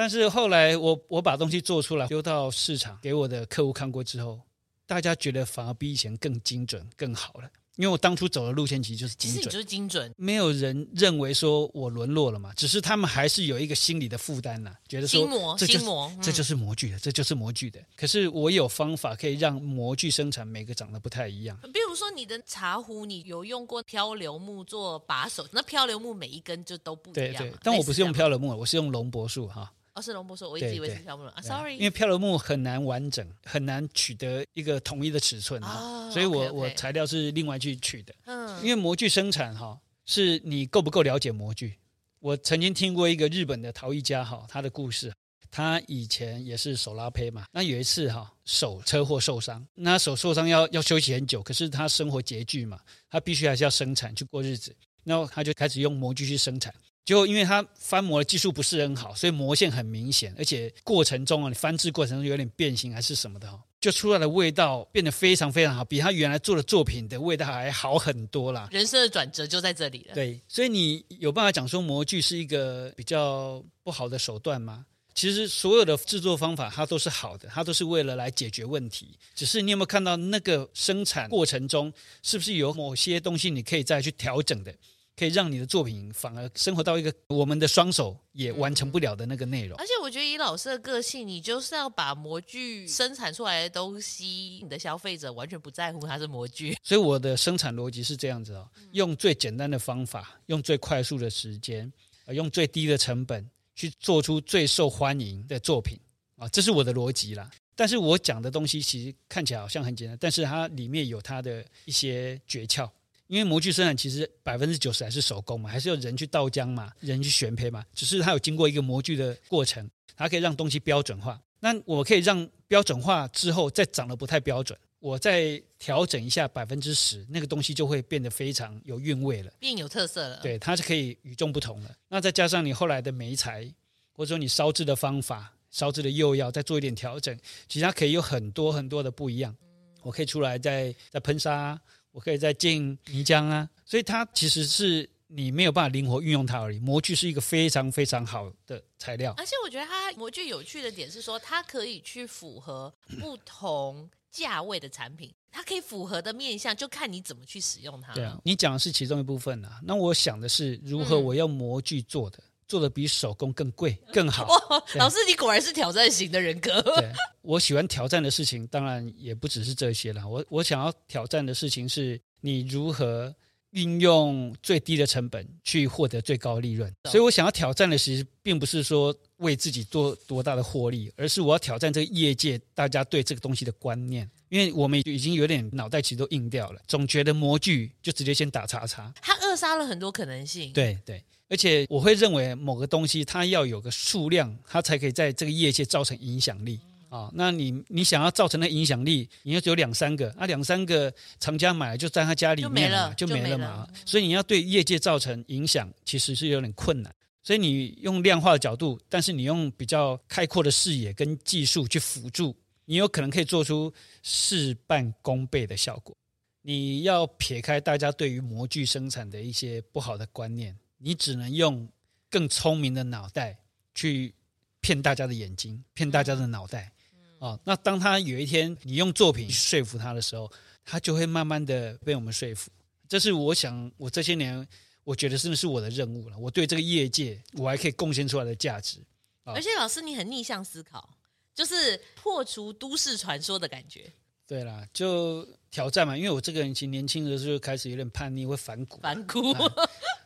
[0.00, 4.40] 但是后来我我把东西做出来，丢到市场给我的客户看过之后，
[4.86, 7.50] 大家觉得反而比以前更精准、更好了。
[7.76, 17.78] 因为我当初走的路线其实就是精准，就是精准，没有人认为说我沦落了嘛，只是他们还是有一个心理的负担呐，觉得说模这就是模、嗯、这就是模具的，这就是模具的。
[17.94, 21.54] 可是我有方法可以让模具生产每个长得不太一样。
[21.74, 27.44] 比如说你的茶壶，你有用过漂流木做把手，那漂流木每一根就都不一样。
[27.44, 29.70] 对对，但我不是用漂流木，我是用龙柏树哈。
[29.94, 31.74] 哦，是龙柏树，我一直以为是漂流木啊，sorry。
[31.74, 38.14] 因为漂流木很难完整，很难取得一个统一的尺寸啊，所以我我材料是另外去取的。
[38.26, 41.74] 嗯，因为模具生产哈，是你够不够了解模具？
[42.20, 45.12] 我曾经听过一个日本的陶艺家哈，他的故事。
[45.52, 52.78] 他以前也是手拉胚嘛，那有一次哈手车祸受伤，那手受伤要要休息很久，可是他生活拮据嘛，
[53.10, 54.72] 他必须还是要生产去过日子，
[55.02, 56.72] 然后他就开始用模具去生产。
[57.04, 68.68] 就因为它翻模的技术不是很好，所以磨线很明显，而且过程中啊，你翻制过程中有点变形还是什么的哈，就出来的味道变得非常非常好，比他原来做的作品的味道还好很多啦。
[68.70, 70.14] 人生的转折就在这里了。
[70.14, 74.86] 对，所以你有办法讲说模具是一个比较不好的手段吗？
[75.12, 79.18] 其实所有的制作方法它都是好的，它都是为了来解决问题。
[79.34, 81.92] 只是你有没有看到那个生产过程中
[82.22, 84.72] 是不是有某些东西你可以再去调整的？
[85.16, 89.76] 可以让你的作品反而生活到一个我们的双手也完成不了的那个内容。
[89.78, 96.74] 而且我觉得以老师的个性，你就是要把模具生产出来的东西，你的消费者完全不在乎它是模具。
[96.82, 101.92] 所以我的生产逻辑是这样子哦，用最简单的方法，用最快速的时间，
[102.28, 105.98] 用最低的成本去做出最受欢迎的作品
[106.36, 107.50] 啊，这是我的逻辑啦。
[107.76, 112.90] 但是我讲的东西其实看起来好像很简单，但是它里面有它的一些诀窍。
[113.30, 121.40] 因为模具生产其实百分之九十还是手工嘛，还是要人去倒浆嘛，人去选胚嘛，只是它有经过一个模具的过程，它可以让东西标准化。
[121.60, 130.40] 那我可以让标准化之后再长得不太标准，我再调整一下百分之十，那个东西就会变得非常有韵味了，变有特色了。
[130.42, 131.94] 对，它是可以与众不同的。
[132.08, 133.64] 那再加上你后来的媒材，
[134.12, 139.56] 或者说你烧制的方法、烧制的釉药，再做一点调整，其实它可以有很多很多的不一样。
[140.02, 141.80] 我可以出来再再喷砂。
[142.12, 146.78] 我可以再进泥浆啊，所以它其实是你没有办法灵活运用它而已。
[146.78, 158.12] 模具是一个非常非常好的材料，而且我觉得它模具有趣的点是说，它可以去符合不同价位的产品，它可以符合的面向，就看你怎么去使用它。
[158.12, 159.80] 对啊，你讲的是其中一部分啊。
[159.84, 162.38] 那我想的是，如何我用模具做的。
[162.38, 164.46] 嗯做的比手工更贵更好。
[164.94, 166.80] 老师，你果然是挑战型的人格。
[166.80, 167.12] 对，
[167.42, 170.26] 我喜欢挑战的事情，当然也不只是这些了。
[170.28, 173.34] 我我想要挑战的事情是，你如何
[173.70, 176.94] 运用最低的成本去获得最高利润。
[177.06, 184.30] 所以我想要挑战的，其实并不是说为自己做多大的获利，而是我要挑战这个业界大家对这个东西的观念。
[184.48, 190.72] 因为我们已经有点脑袋其实都硬掉了，总觉得模具就直接先打叉叉，它扼杀了很多可能性。
[190.72, 191.22] 对对。
[191.48, 196.78] 而且我会认为某个东西它要有个数量，它才可以在这个业界造成影响力
[197.08, 197.28] 啊。
[197.34, 203.84] 那你你想要造成的影响力，你要只有两三个啊，两三个厂家买了就在他家里面了，就没了嘛。
[204.06, 207.12] 所以你要对业界造成影响，其实是有点困难。
[207.42, 213.92] 所以你用量化的角度，但是你用比较开阔的视野跟技术去辅助，你有可能可以做出
[214.22, 216.16] 事半功倍的效果。
[216.62, 220.78] 你要撇开大家对于模具生产的一些不好的观念。
[220.98, 221.88] 你只能用
[222.28, 223.58] 更聪明的脑袋
[223.94, 224.34] 去
[224.80, 226.92] 骗大家的眼睛，骗大家的脑袋，
[227.38, 230.50] 哦，那当他有一天你用作品去说服他的时候，
[230.84, 232.70] 他就会慢慢的被我们说服。
[233.08, 234.66] 这是我想，我这些年
[235.02, 236.38] 我觉得真的是我的任务了。
[236.38, 238.98] 我对这个业界，我还可以贡献出来的价值。
[239.44, 241.16] 而且老师，你很逆向思考，
[241.54, 244.12] 就是破除都市传说的感觉。
[244.46, 248.98] 对啦，就挑战嘛，因为我这个人其实年轻的时候就开始有点叛逆，会反骨。
[249.00, 249.52] 反骨。
[249.52, 249.72] 啊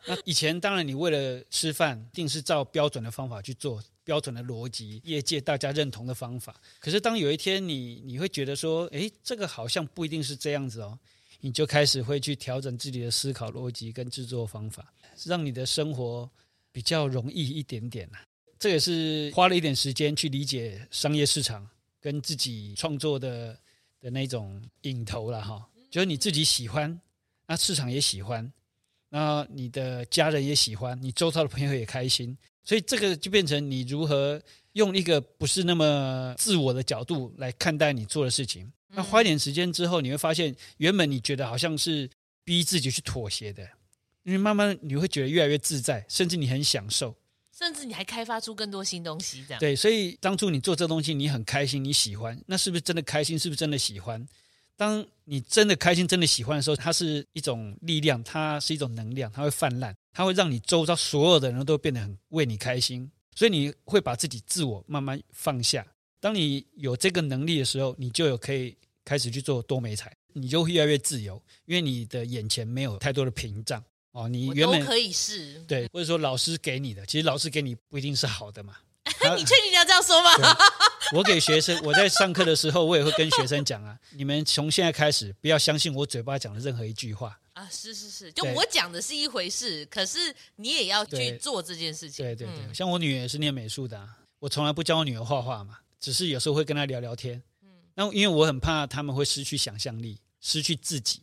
[0.06, 6.54] 那以前当然你为了吃饭，定是照标准的方法去做，标准的逻辑，业界大家认同的方法。
[6.78, 10.98] 可是当有一天你你会觉得说，诶，这个好像不一定是这样子哦，
[11.40, 14.92] 你就开始会去调整自己的思考逻辑跟制作方法，
[15.24, 16.30] 让你的生活
[16.70, 18.06] 比较容易一点点。
[18.58, 21.66] 这也是花了一点时间去理解商业市场
[21.98, 23.58] 跟自己创作的
[24.04, 27.00] 的那种影头了哈，就是你自己喜欢，
[27.46, 28.52] 那市场也喜欢。
[29.08, 34.38] 那你的家人也喜欢，你周遭的朋友也开心，所以这个就变成你如何
[34.72, 38.70] 用一个不是那么自我的角度来看待你做的事情。
[38.88, 42.10] 那花一点时间之后，你会发现，原本你觉得好像是
[42.44, 43.66] 逼自己去妥协的，
[44.24, 47.16] 因为慢慢你会觉得越来越自在，甚至你很享受，
[47.56, 49.44] 甚至你还开发出更多新东西。
[49.46, 53.38] 这样对，所以当初你做这东西，你很开心，你喜欢，那是不是真的开心？
[53.38, 54.26] 是不是真的喜欢？
[54.76, 65.86] 当你真的开心、真的喜欢的时候，它是一种力量，它是一种能量，它会泛滥，它会让你周遭所有的人都变得很为你开心，所以你会把自己自我慢慢放下。
[66.18, 73.80] 当你有这个能力的时候，你就有可以开始去做多媒材，你就会越来越自由，因为你的眼前没有太多的屏障
[74.14, 74.26] 哦。
[74.26, 78.76] 你原本可以试对，或者说老师给你的，其实老师给你不一定是好的嘛。
[79.36, 80.30] 你确定你要这样说吗？
[81.12, 87.68] 我给学生，我在上课的时候，我也会跟学生讲啊，你们从现在开始不要相信我嘴巴讲的任何一句话啊。
[87.70, 92.24] 是是是，就我讲的是一回事，可是你也要去做这件事情。
[92.24, 94.08] 对对对，对，像我女儿也是念美术的啊，
[94.38, 97.42] 我从来不教我女儿画画嘛，只是有时候会跟她聊聊天。
[97.62, 101.20] 嗯，那因为我很怕他们会失去想象力，失去自己。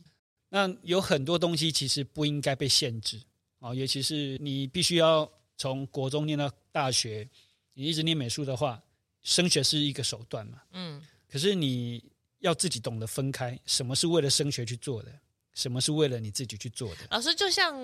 [0.54, 3.18] 那有很多东西其实不应该被限制
[3.58, 5.26] 啊，尤其是你必须要
[5.56, 7.26] 从国中念到大学。
[7.72, 8.82] 你一直念美术的话，
[9.22, 10.60] 升学是一个手段嘛？
[10.72, 11.02] 嗯。
[11.26, 12.04] 可是你
[12.40, 15.10] 要自己懂得分开，什么是为了升学去做的，
[15.54, 17.00] 什么是为了你自己去做的。
[17.10, 17.74] 老师，就像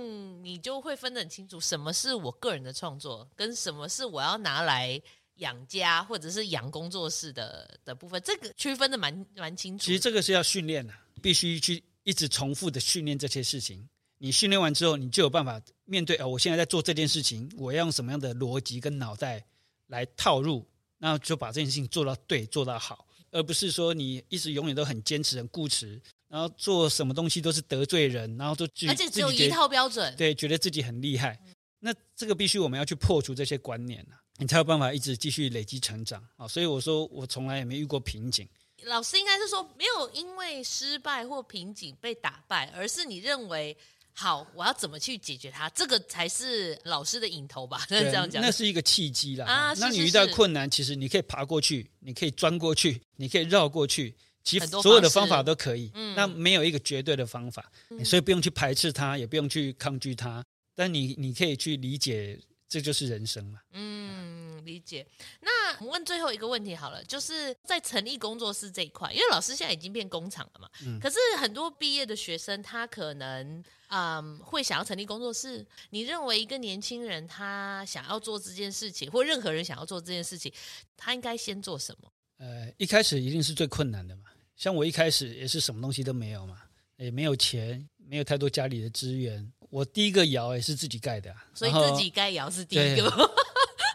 [0.45, 5.01] 你就会分得很清楚，什么是我个人的创作，跟什么是我要拿来
[5.37, 9.87] 养家或者是养工作室的的部分，这个区分的蛮蛮清楚。
[9.87, 10.93] 其实这个是要训练的，
[11.23, 13.87] 必须去一直重复的训练这些事情。
[14.17, 19.45] 你训练完之后，你就有办法面对哦，我现在在做这件事情，我要用什么样的逻辑跟脑袋。
[19.89, 20.63] 来套入，
[20.99, 25.99] 然后就把这件事情做到对，做到好，而不是说你一直永远都很坚持、很固执，
[26.29, 31.41] 然后做什么东西都是得罪人，然后就而且只有一套标准，对，觉得自己很厉害。
[31.81, 36.47] 那这个必须我们要去破除这些观念啊，你才有办法一直继续累积成长啊。
[36.47, 38.47] 所以我说，我从来也没遇过瓶颈。
[38.85, 43.77] 老师应该是说，没有因为失败或瓶颈被打败，而是你认为。
[44.21, 45.71] 好，我要怎么去解决它？
[45.71, 47.79] 这个才是老师的引头吧？
[47.89, 49.47] 是这样讲，那是一个契机啦。
[49.47, 54.13] 啊，那你遇到困难，其实你可以爬过去，你可以钻过去，你可以绕过去，
[54.43, 55.93] 其实所有的方法都可以。
[55.95, 60.45] 嗯，那没有一个绝对的方法，嗯，所以不用去排斥它，也不用去抗拒它。
[60.75, 62.37] 但你你可以去理解，
[62.69, 63.61] 这就是人生嘛。
[63.71, 64.28] 嗯，
[64.69, 65.05] 理解。
[65.41, 70.69] 那我们问最后一个问题好了，就是在成立工作室这一块，因为老师现在已经变工厂了嘛。
[70.85, 71.01] 嗯。
[71.01, 73.65] 可是很多毕业的学生，他可能。
[73.91, 75.67] 嗯，会想要成立工作室。
[75.89, 80.53] 你认为一个年轻人他想要做这件事情，或任何人想要做这件事情，
[80.95, 82.13] 他应该先做什么？
[82.37, 84.25] 呃，一开始一定是最困难的嘛。
[84.57, 86.59] 像我一开始也是什么东西都没有嘛，
[86.99, 89.51] 也没有钱，没有太多家里的资源。
[89.71, 93.11] 我第一个窑也是自己盖的啊，所以自己盖窑是第一个。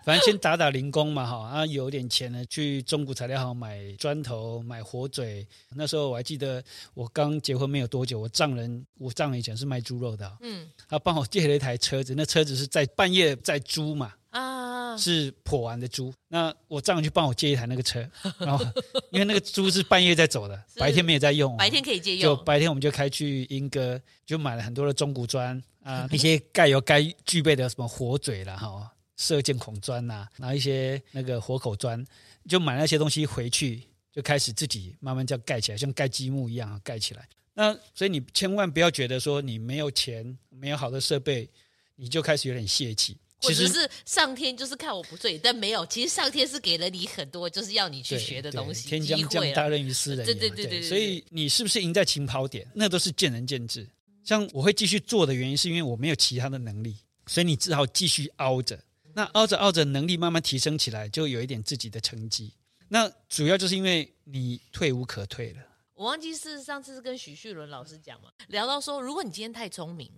[0.03, 5.47] 反正先打打零工嘛，哈啊，有点钱呢，去中古材料行买砖头、买火嘴。
[5.75, 16.13] 那时候我还记得，我刚结婚没有多久，我丈人，我丈人以前是卖猪肉的，嗯，他帮我借了一台车子，那车子是在半夜在租嘛，啊，是破完的猪。
[16.27, 18.05] 那我丈人就帮我借一台那个车，
[18.39, 18.65] 然后
[19.11, 28.89] 因为那个猪是半夜在走的， 白天没有在用，白天可以借用，就白天我们就开去英歌，就买了很多的中古砖啊，一些盖有该具备的什么火嘴了哈。
[29.17, 32.03] 射箭孔砖呐、啊，拿一些那个活口砖，
[32.47, 37.27] 就买那些东西回去，就开始自己慢慢这样盖起来，像盖积木一样盖起来。
[37.53, 41.47] 那所以你千万不要觉得说你没有钱，没有好的设备，
[41.95, 43.17] 你就开始有点泄气。
[43.39, 48.87] 其实是上天就是看我不对，但没有，其实上天是给了你很多，就是要你去学的东西。
[48.87, 50.81] 天将降大任于斯人，对对对对，对。
[50.81, 53.85] 所以你是不是赢在起跑点，那都是见仁见智。
[54.23, 56.95] 像我会继续做的原因，是因为我没有其他的能力，
[57.27, 58.79] 所以你只好继续凹着。
[59.15, 62.53] 那熬着熬着，能力慢慢提升起来，就有一点自己的成绩。
[62.87, 65.61] 那主要就是因为你退无可退了。
[65.93, 70.11] 我忘记是上次是跟许旭伦老师讲嘛，聊到说，如果你今天太聪明，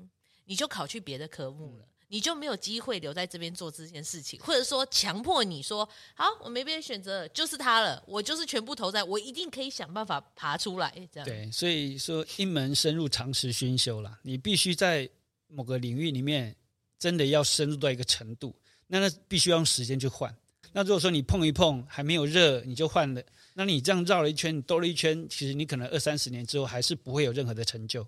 [0.45, 10.89] 你就考去别的科目了，你就没有机会留在这边做这件事情，或者说强迫你说，好，我没别的选择，就是他了，我就是全部投在，我一定可以想办法爬出来。
[11.11, 15.09] 这样对，所以说一门深入，长时熏修了，你必须在
[15.47, 16.55] 某个领域里面。
[16.97, 18.55] 真的要深入到一个程度，
[18.87, 20.35] 那那必须要用时间去换。
[20.73, 23.23] 那如果说你碰一碰还没有热，你就换了，
[23.53, 28.05] 那你这样绕了一圈，你兜了一圈，其实你可能二三十年之后还是不会有任何的成就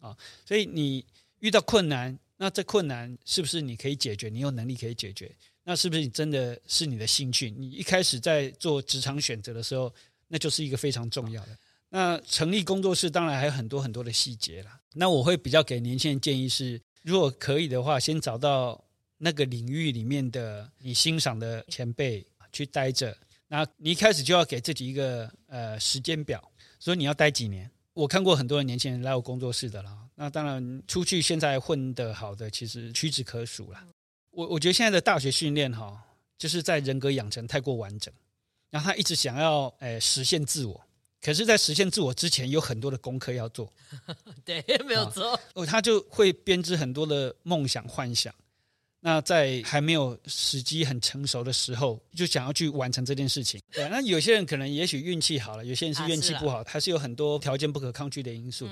[0.00, 0.16] 啊。
[0.46, 1.04] 所以你
[1.40, 4.28] 遇到困难，那这困难是不是你可以解决？
[4.28, 5.34] 你有能力可以解决？
[5.64, 7.50] 那是不是你真的是你的兴趣？
[7.50, 9.92] 你一开始在做职场选择的时候，
[10.28, 11.58] 那就是一个非常重要的。
[11.88, 14.78] 那成立工作室当然还有很多很多的细节啦。
[14.92, 18.84] 那我会比较给年轻人建议是，如果可以的话，先找到
[19.18, 23.16] 那个领域里面的你欣赏的前辈去待着。
[23.48, 26.42] 那你一开始就要给自己一个呃时间表，
[26.78, 27.70] 所以你要待几年。
[27.92, 29.96] 我看过很多的年轻人来我工作室的啦。
[30.14, 33.86] 那当然出去现在混得好的，其实屈指可数啦。
[34.30, 36.02] 我我觉得现在的大学训练哈，
[36.36, 38.12] 就是在人格养成太过完整，
[38.70, 40.80] 然后他一直想要诶实现自我。
[41.20, 43.72] 可是，在实现自我之前，有很多的功课要做。
[44.44, 45.40] 对，没有错。
[45.54, 48.34] 哦，他就会编织很多的梦想、幻想。
[49.06, 53.60] 那在还没有时机很成熟的时候，就想要去完成这件事情。
[53.70, 58.66] 对，那有些人可能也许运气好了，有些人是运气不好，还是有很多条件不可抗拒的因素。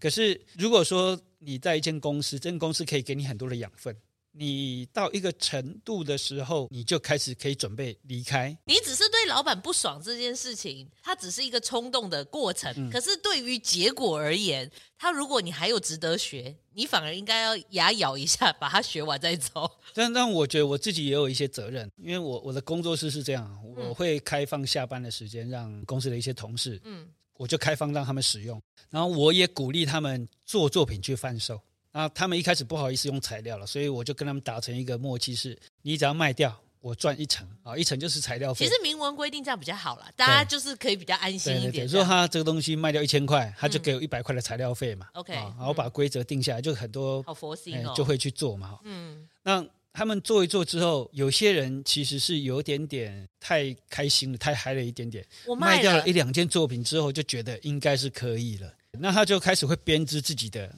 [0.00, 3.96] 可是，如果说你在一间公司，这间公司可以给你很多的养分。
[4.32, 8.56] 你到一个程度的时候，你就开始可以准备离开。
[8.66, 12.72] 你只是对老板不爽这件事情，它只是一个冲动的过程。
[12.76, 14.68] 嗯、可是对于结果而言，
[14.98, 19.70] 他如果你还有值得学，你反而应该要牙咬一下，把它学完再走。
[19.94, 28.60] 但但我觉得我自己也有一些责任，因为我我的工作室是这样，我会开放下班的时间，让公司的一些同事，嗯，我就开放让他们使用，
[28.90, 31.60] 然后我也鼓励他们做作品去贩售。
[31.92, 38.66] 啊，他们一开始不好意思用材料了，所以我就跟他们达成一个默契是，是你只要卖掉，我赚一成啊，一成就是材料费。
[38.66, 41.72] 其实明文规定这样比较好了，大家就是可以比较安心一点。
[41.72, 45.08] 对对对，说他这个东西卖掉一千块，他就给我一百块的材料费嘛。
[45.14, 48.78] OK，、嗯、然后把规则定下来，就很多好佛心、哦欸、就会去做嘛。
[48.84, 55.26] 嗯，那他们做一做之后，有些人其实是有点点太开心了，太嗨了一点点。
[55.46, 60.72] 我卖，卖掉了一两件作品之后，就觉得应该是可以了，那他就开始会编织自己的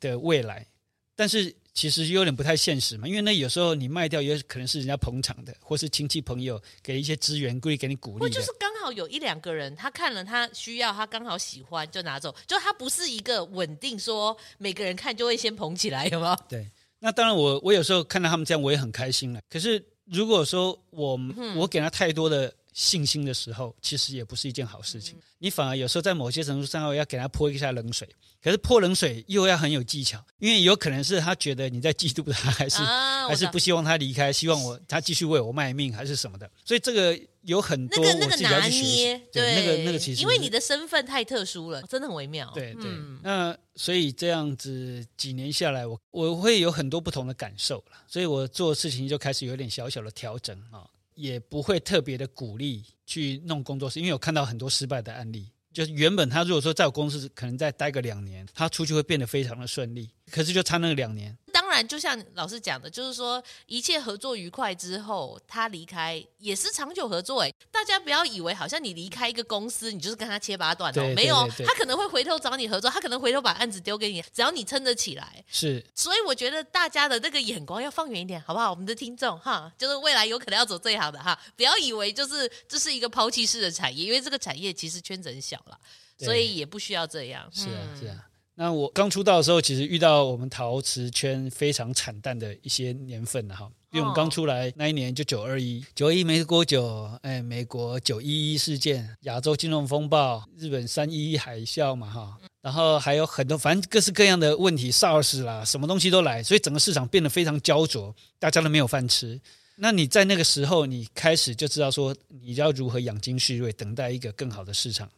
[0.00, 0.66] 的未来。
[1.14, 8.20] 但是其实有点不太现实嘛，因为那有时候你卖掉也可能是人家捧场的，或是亲戚朋友给一些资源，故意给你鼓励。
[8.20, 16.38] 或就是刚好有一两个人，他看了他需要，他刚好喜欢就拿走，就他不是一个稳定说每个人看就会先捧起来，有没有？
[16.48, 16.70] 对，
[17.00, 19.40] 那当然我我有时候看到他们这样，我也很开心了。
[19.50, 21.18] 可是如果说我
[21.56, 25.16] 我给他太多的信心的时候，其实也不是一件好事情。
[25.38, 28.06] 你反而有时候在某些程度上要给他泼一下冷水。
[28.42, 36.50] 可是泼冷水又要很有技巧，因为有可能是他觉得你在嫉妒他，还是、啊、还是不希望他离开，希望我他继续为我卖命，还是什么的。
[36.62, 39.22] 所以这个有很多我自己要去学习。
[39.32, 42.50] 对，那个那个其实因为你的身份太特殊了，真的很微妙。
[42.54, 50.84] 对对，嗯、那所以这样子几年下来，我我会有很多不同的感受了，所以我做事情就开始有点小小的调整啊，
[51.14, 55.50] 也不会特别的鼓励去弄工作室，因为我看到很多失败的案例。
[55.72, 60.08] 就是原本他如果说在我公司可能再待个两年，他出去会变得非常的顺利。
[60.30, 61.36] 可是就差那两年。
[61.74, 67.42] 当然，就像老师讲的，就是说一切合作愉快之后，他离开也是长久合作。
[67.42, 71.34] 哎，大家不要以为好像你离开一个公司，你就是跟他切八段哦，没有，
[71.66, 75.44] 他可能会回头找你合作，他可能回头把案子丢给你，只要你撑得起来。
[75.48, 78.70] 是，所以我觉得大家的那个眼光要放远一点，好不好？
[78.70, 85.76] 我们的听众哈，就是未来有可能要走最好的哈，不要以为就是这是一个抛弃式的产业，因为这个产业其实圈子很小了，
[86.20, 87.50] 所以也不需要这样。
[87.52, 88.30] 是啊，是啊。
[88.56, 109.40] 那我刚出道的时候，其实遇到我们陶瓷圈非常惨淡的一些年份了哈，因为我们刚出来那一年就九二一，九二一没多久，哎，美国九一一事件、亚洲金融风暴、日本三一一海啸嘛哈，然后还有很多反正各式各样的问题，SARS 啦，什么东西都来，所以整个市场变得非常焦灼，大家都没有饭吃。
[109.76, 115.10] 那你在那个时候，你开始就知道说你要如何养精蓄锐，等待一个更好的市场。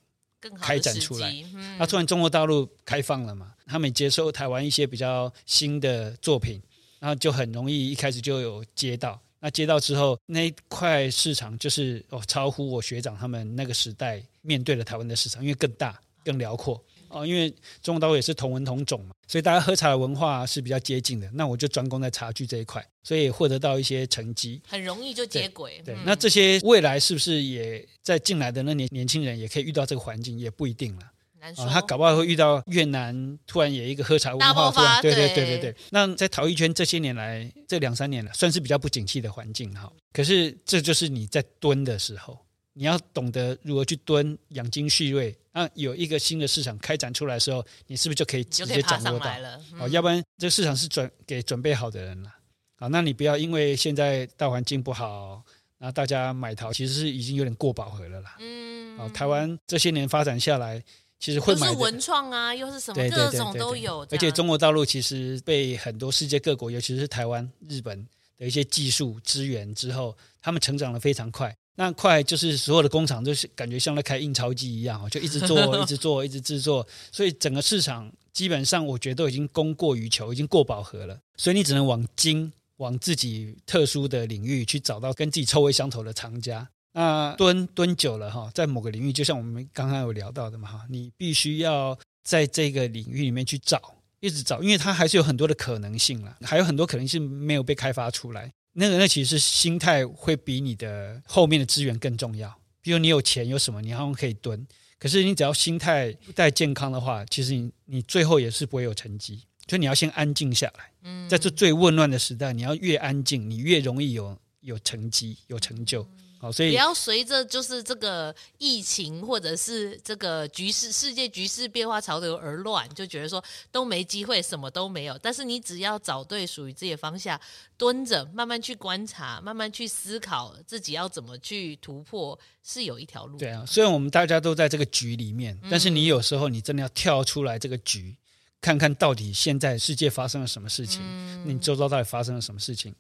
[0.61, 1.33] 开展出来，
[1.79, 6.61] 那、嗯、突然中国大陆开放了嘛，他们接受台湾一些比较新的作品，
[6.99, 9.21] 然后就很容易一开始就有接到。
[9.39, 16.83] 那接到之后，那一块市场就是哦，超乎我学长他们那个时代面对了台湾的市场，因为更大、更辽阔。
[17.09, 17.53] 哦，因为
[17.83, 21.31] 中国大陆也是同文同种嘛，所以大家喝茶的文化是比较接近的。
[21.33, 25.81] 那我就专攻在茶具这一块，所以获得到一些成绩，很容易就接轨。
[25.85, 31.03] 对，那这些未来是不是也在进来的那年年轻人也可以遇到这个环境，也不一定了。
[31.39, 35.77] 难说，哦、他搞不好会遇到越南突然有一个喝茶文化突然，对对对对对。
[35.91, 39.93] 那在陶艺圈这些年来，这两三年了，算是比较不景气的环境哈。
[40.13, 42.39] 可是这就是你在蹲的时候。
[42.79, 45.35] 你要懂得如何去蹲，养精蓄锐。
[45.57, 49.35] 啊，有一个新的市场开展出来的时候，你是不是就可以直接掌握到？
[49.81, 52.31] 哦，要不然这个市场是准给准备好的人了。
[52.77, 55.43] 啊，那你不要因为现在大环境不好，
[55.79, 58.37] 那大家买陶其实是已经有点过饱和了啦。
[58.39, 60.85] 嗯，啊，台湾这些年发展下来，
[61.19, 64.07] 其实会买的是文创啊，又是什么各种都有。
[64.11, 71.57] 而且中国大陆其实被很多世界各国，尤其是台湾、日本的一些技术支援之后，他们成长的非常快。
[71.77, 81.19] 那快就是所有的工厂都是感觉像在开印钞机一样，就一直做、 一直做、一直制作，所以整个市场基本上我觉得都已经供过于求，已经过饱和了。
[81.37, 86.69] 所以你只能往精、往自己特殊的领域去找到跟自己臭味相投的厂家。
[86.93, 98.51] 那蹲蹲久了哈，在某个领域，就像我们刚刚有聊到的嘛哈，你必须要在这个领域里面去找，一直找，因为它还是有很多的可能性了，还有很多可能性没有被开发出来。
[98.79, 102.55] 那个，那其实是心态会比你的后面的资源更重要。
[102.83, 104.67] 比如你有钱有什么，你好像可以蹲。
[104.99, 109.43] 可是你只要心态不太健康的话，其实你你最后也是不会有成绩。
[109.69, 110.91] 所以你要先安静下来。
[111.03, 116.07] 嗯，在这最混乱的时代，你要越安静，你越容易有有成绩、有成就。
[116.39, 125.19] 好，所以不要随着就是这个疫情或者是这个局势、世界局势变化潮流而乱，就觉得说都没机会，什么都没有。
[125.19, 127.41] 但是你只要找对属于自己的方向，
[127.79, 133.39] 蹲着慢慢去观察，慢慢去思考自己要怎么去突破，是有一条路。
[133.39, 138.17] 对啊，虽然我们大家都在这个局里面，但是你有时候你真的要跳出来这个局，嗯、
[138.61, 142.95] 看看到底现在世界发生了什么事情，嗯、你周遭到底发生了什么事情。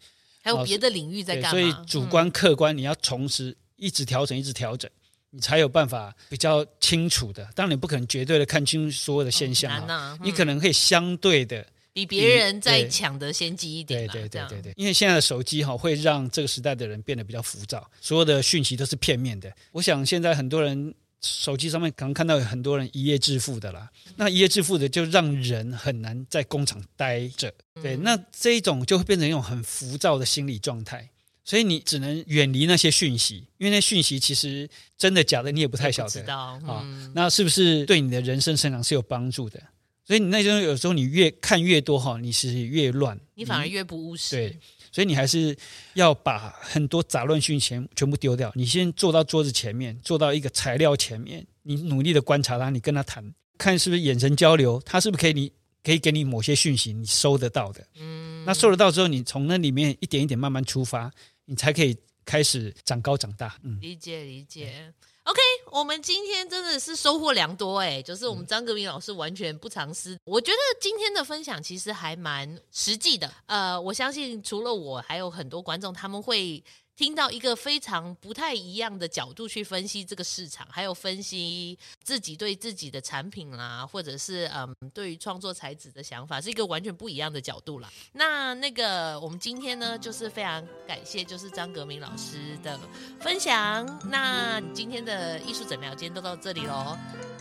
[0.47, 1.51] 还有别的领域在干嘛？
[1.51, 4.89] 所以主观客观，你要同时一直调整，一直调整，
[5.31, 7.45] 你才有办法比较清楚的。
[7.55, 14.07] 当然，你不可能绝对的看清所有的现象啊，你可能可以相对的比别人再抢得先机一点。
[14.07, 19.53] 对对对对对，因为现在的手机哈会让这个时代的人变得比较浮躁，所有的讯息都是片面的。
[19.73, 20.95] 我想现在很多人。
[21.23, 27.53] 手机上面可能看到有很多人一夜致富的啦，那一夜致富的就让人很难在工厂待着，
[27.83, 31.11] 对，那这一种就会变成一种很浮躁的心理状态，
[31.45, 36.21] 所以你只能远离那些讯息，因为那讯息其实真的假的你也不太晓得。
[36.33, 36.69] 啊、嗯。
[36.69, 39.61] 哦，那是不是对你的人生成长是有帮助的？
[40.05, 44.37] 所以你那时候有时候你越看越多哈，你是越乱，你反而越不务实。
[44.37, 44.59] 对。
[44.97, 45.55] 所以你还是
[45.93, 48.51] 要把很多杂乱讯息全部丢掉。
[48.55, 53.23] 你先坐到桌子前面，坐到一个材料前面，你努力的观察他，你跟他谈，
[53.59, 55.53] 看是不是眼神交流，他是不是可以你
[55.85, 57.87] 可以给你某些讯息，你收得到的。
[57.99, 61.13] 嗯，那收得到之后，你从那里面一点一点慢慢出发，
[61.45, 61.95] 你才可以
[62.25, 63.55] 开始长高长大。
[63.65, 64.95] 嗯，理解理解。
[65.27, 65.41] OK，
[65.73, 70.17] 我们今天真的是收获良多哎，就是我们张格明老师完全不藏私。
[70.25, 73.29] 我觉得今天的分享其实还蛮实际的。
[73.47, 76.63] 呃，我相信除了我，还有很多观众他们会。
[76.97, 87.93] 听到一个非常不太一样的角度去分析这个市场，还有分析自己对自己的产品啦，或者是嗯对于创作才子的想法，是一个完全不一样的角度啦。
[88.13, 92.81] 那那个我们今天呢，就是非常感谢就是张格明老师的
[93.21, 93.87] 分享。
[94.09, 96.97] 那今天的艺术诊疗今天都到这里喽，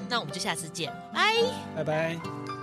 [0.09, 1.41] 那我们就下次见，拜
[1.75, 2.54] 拜拜。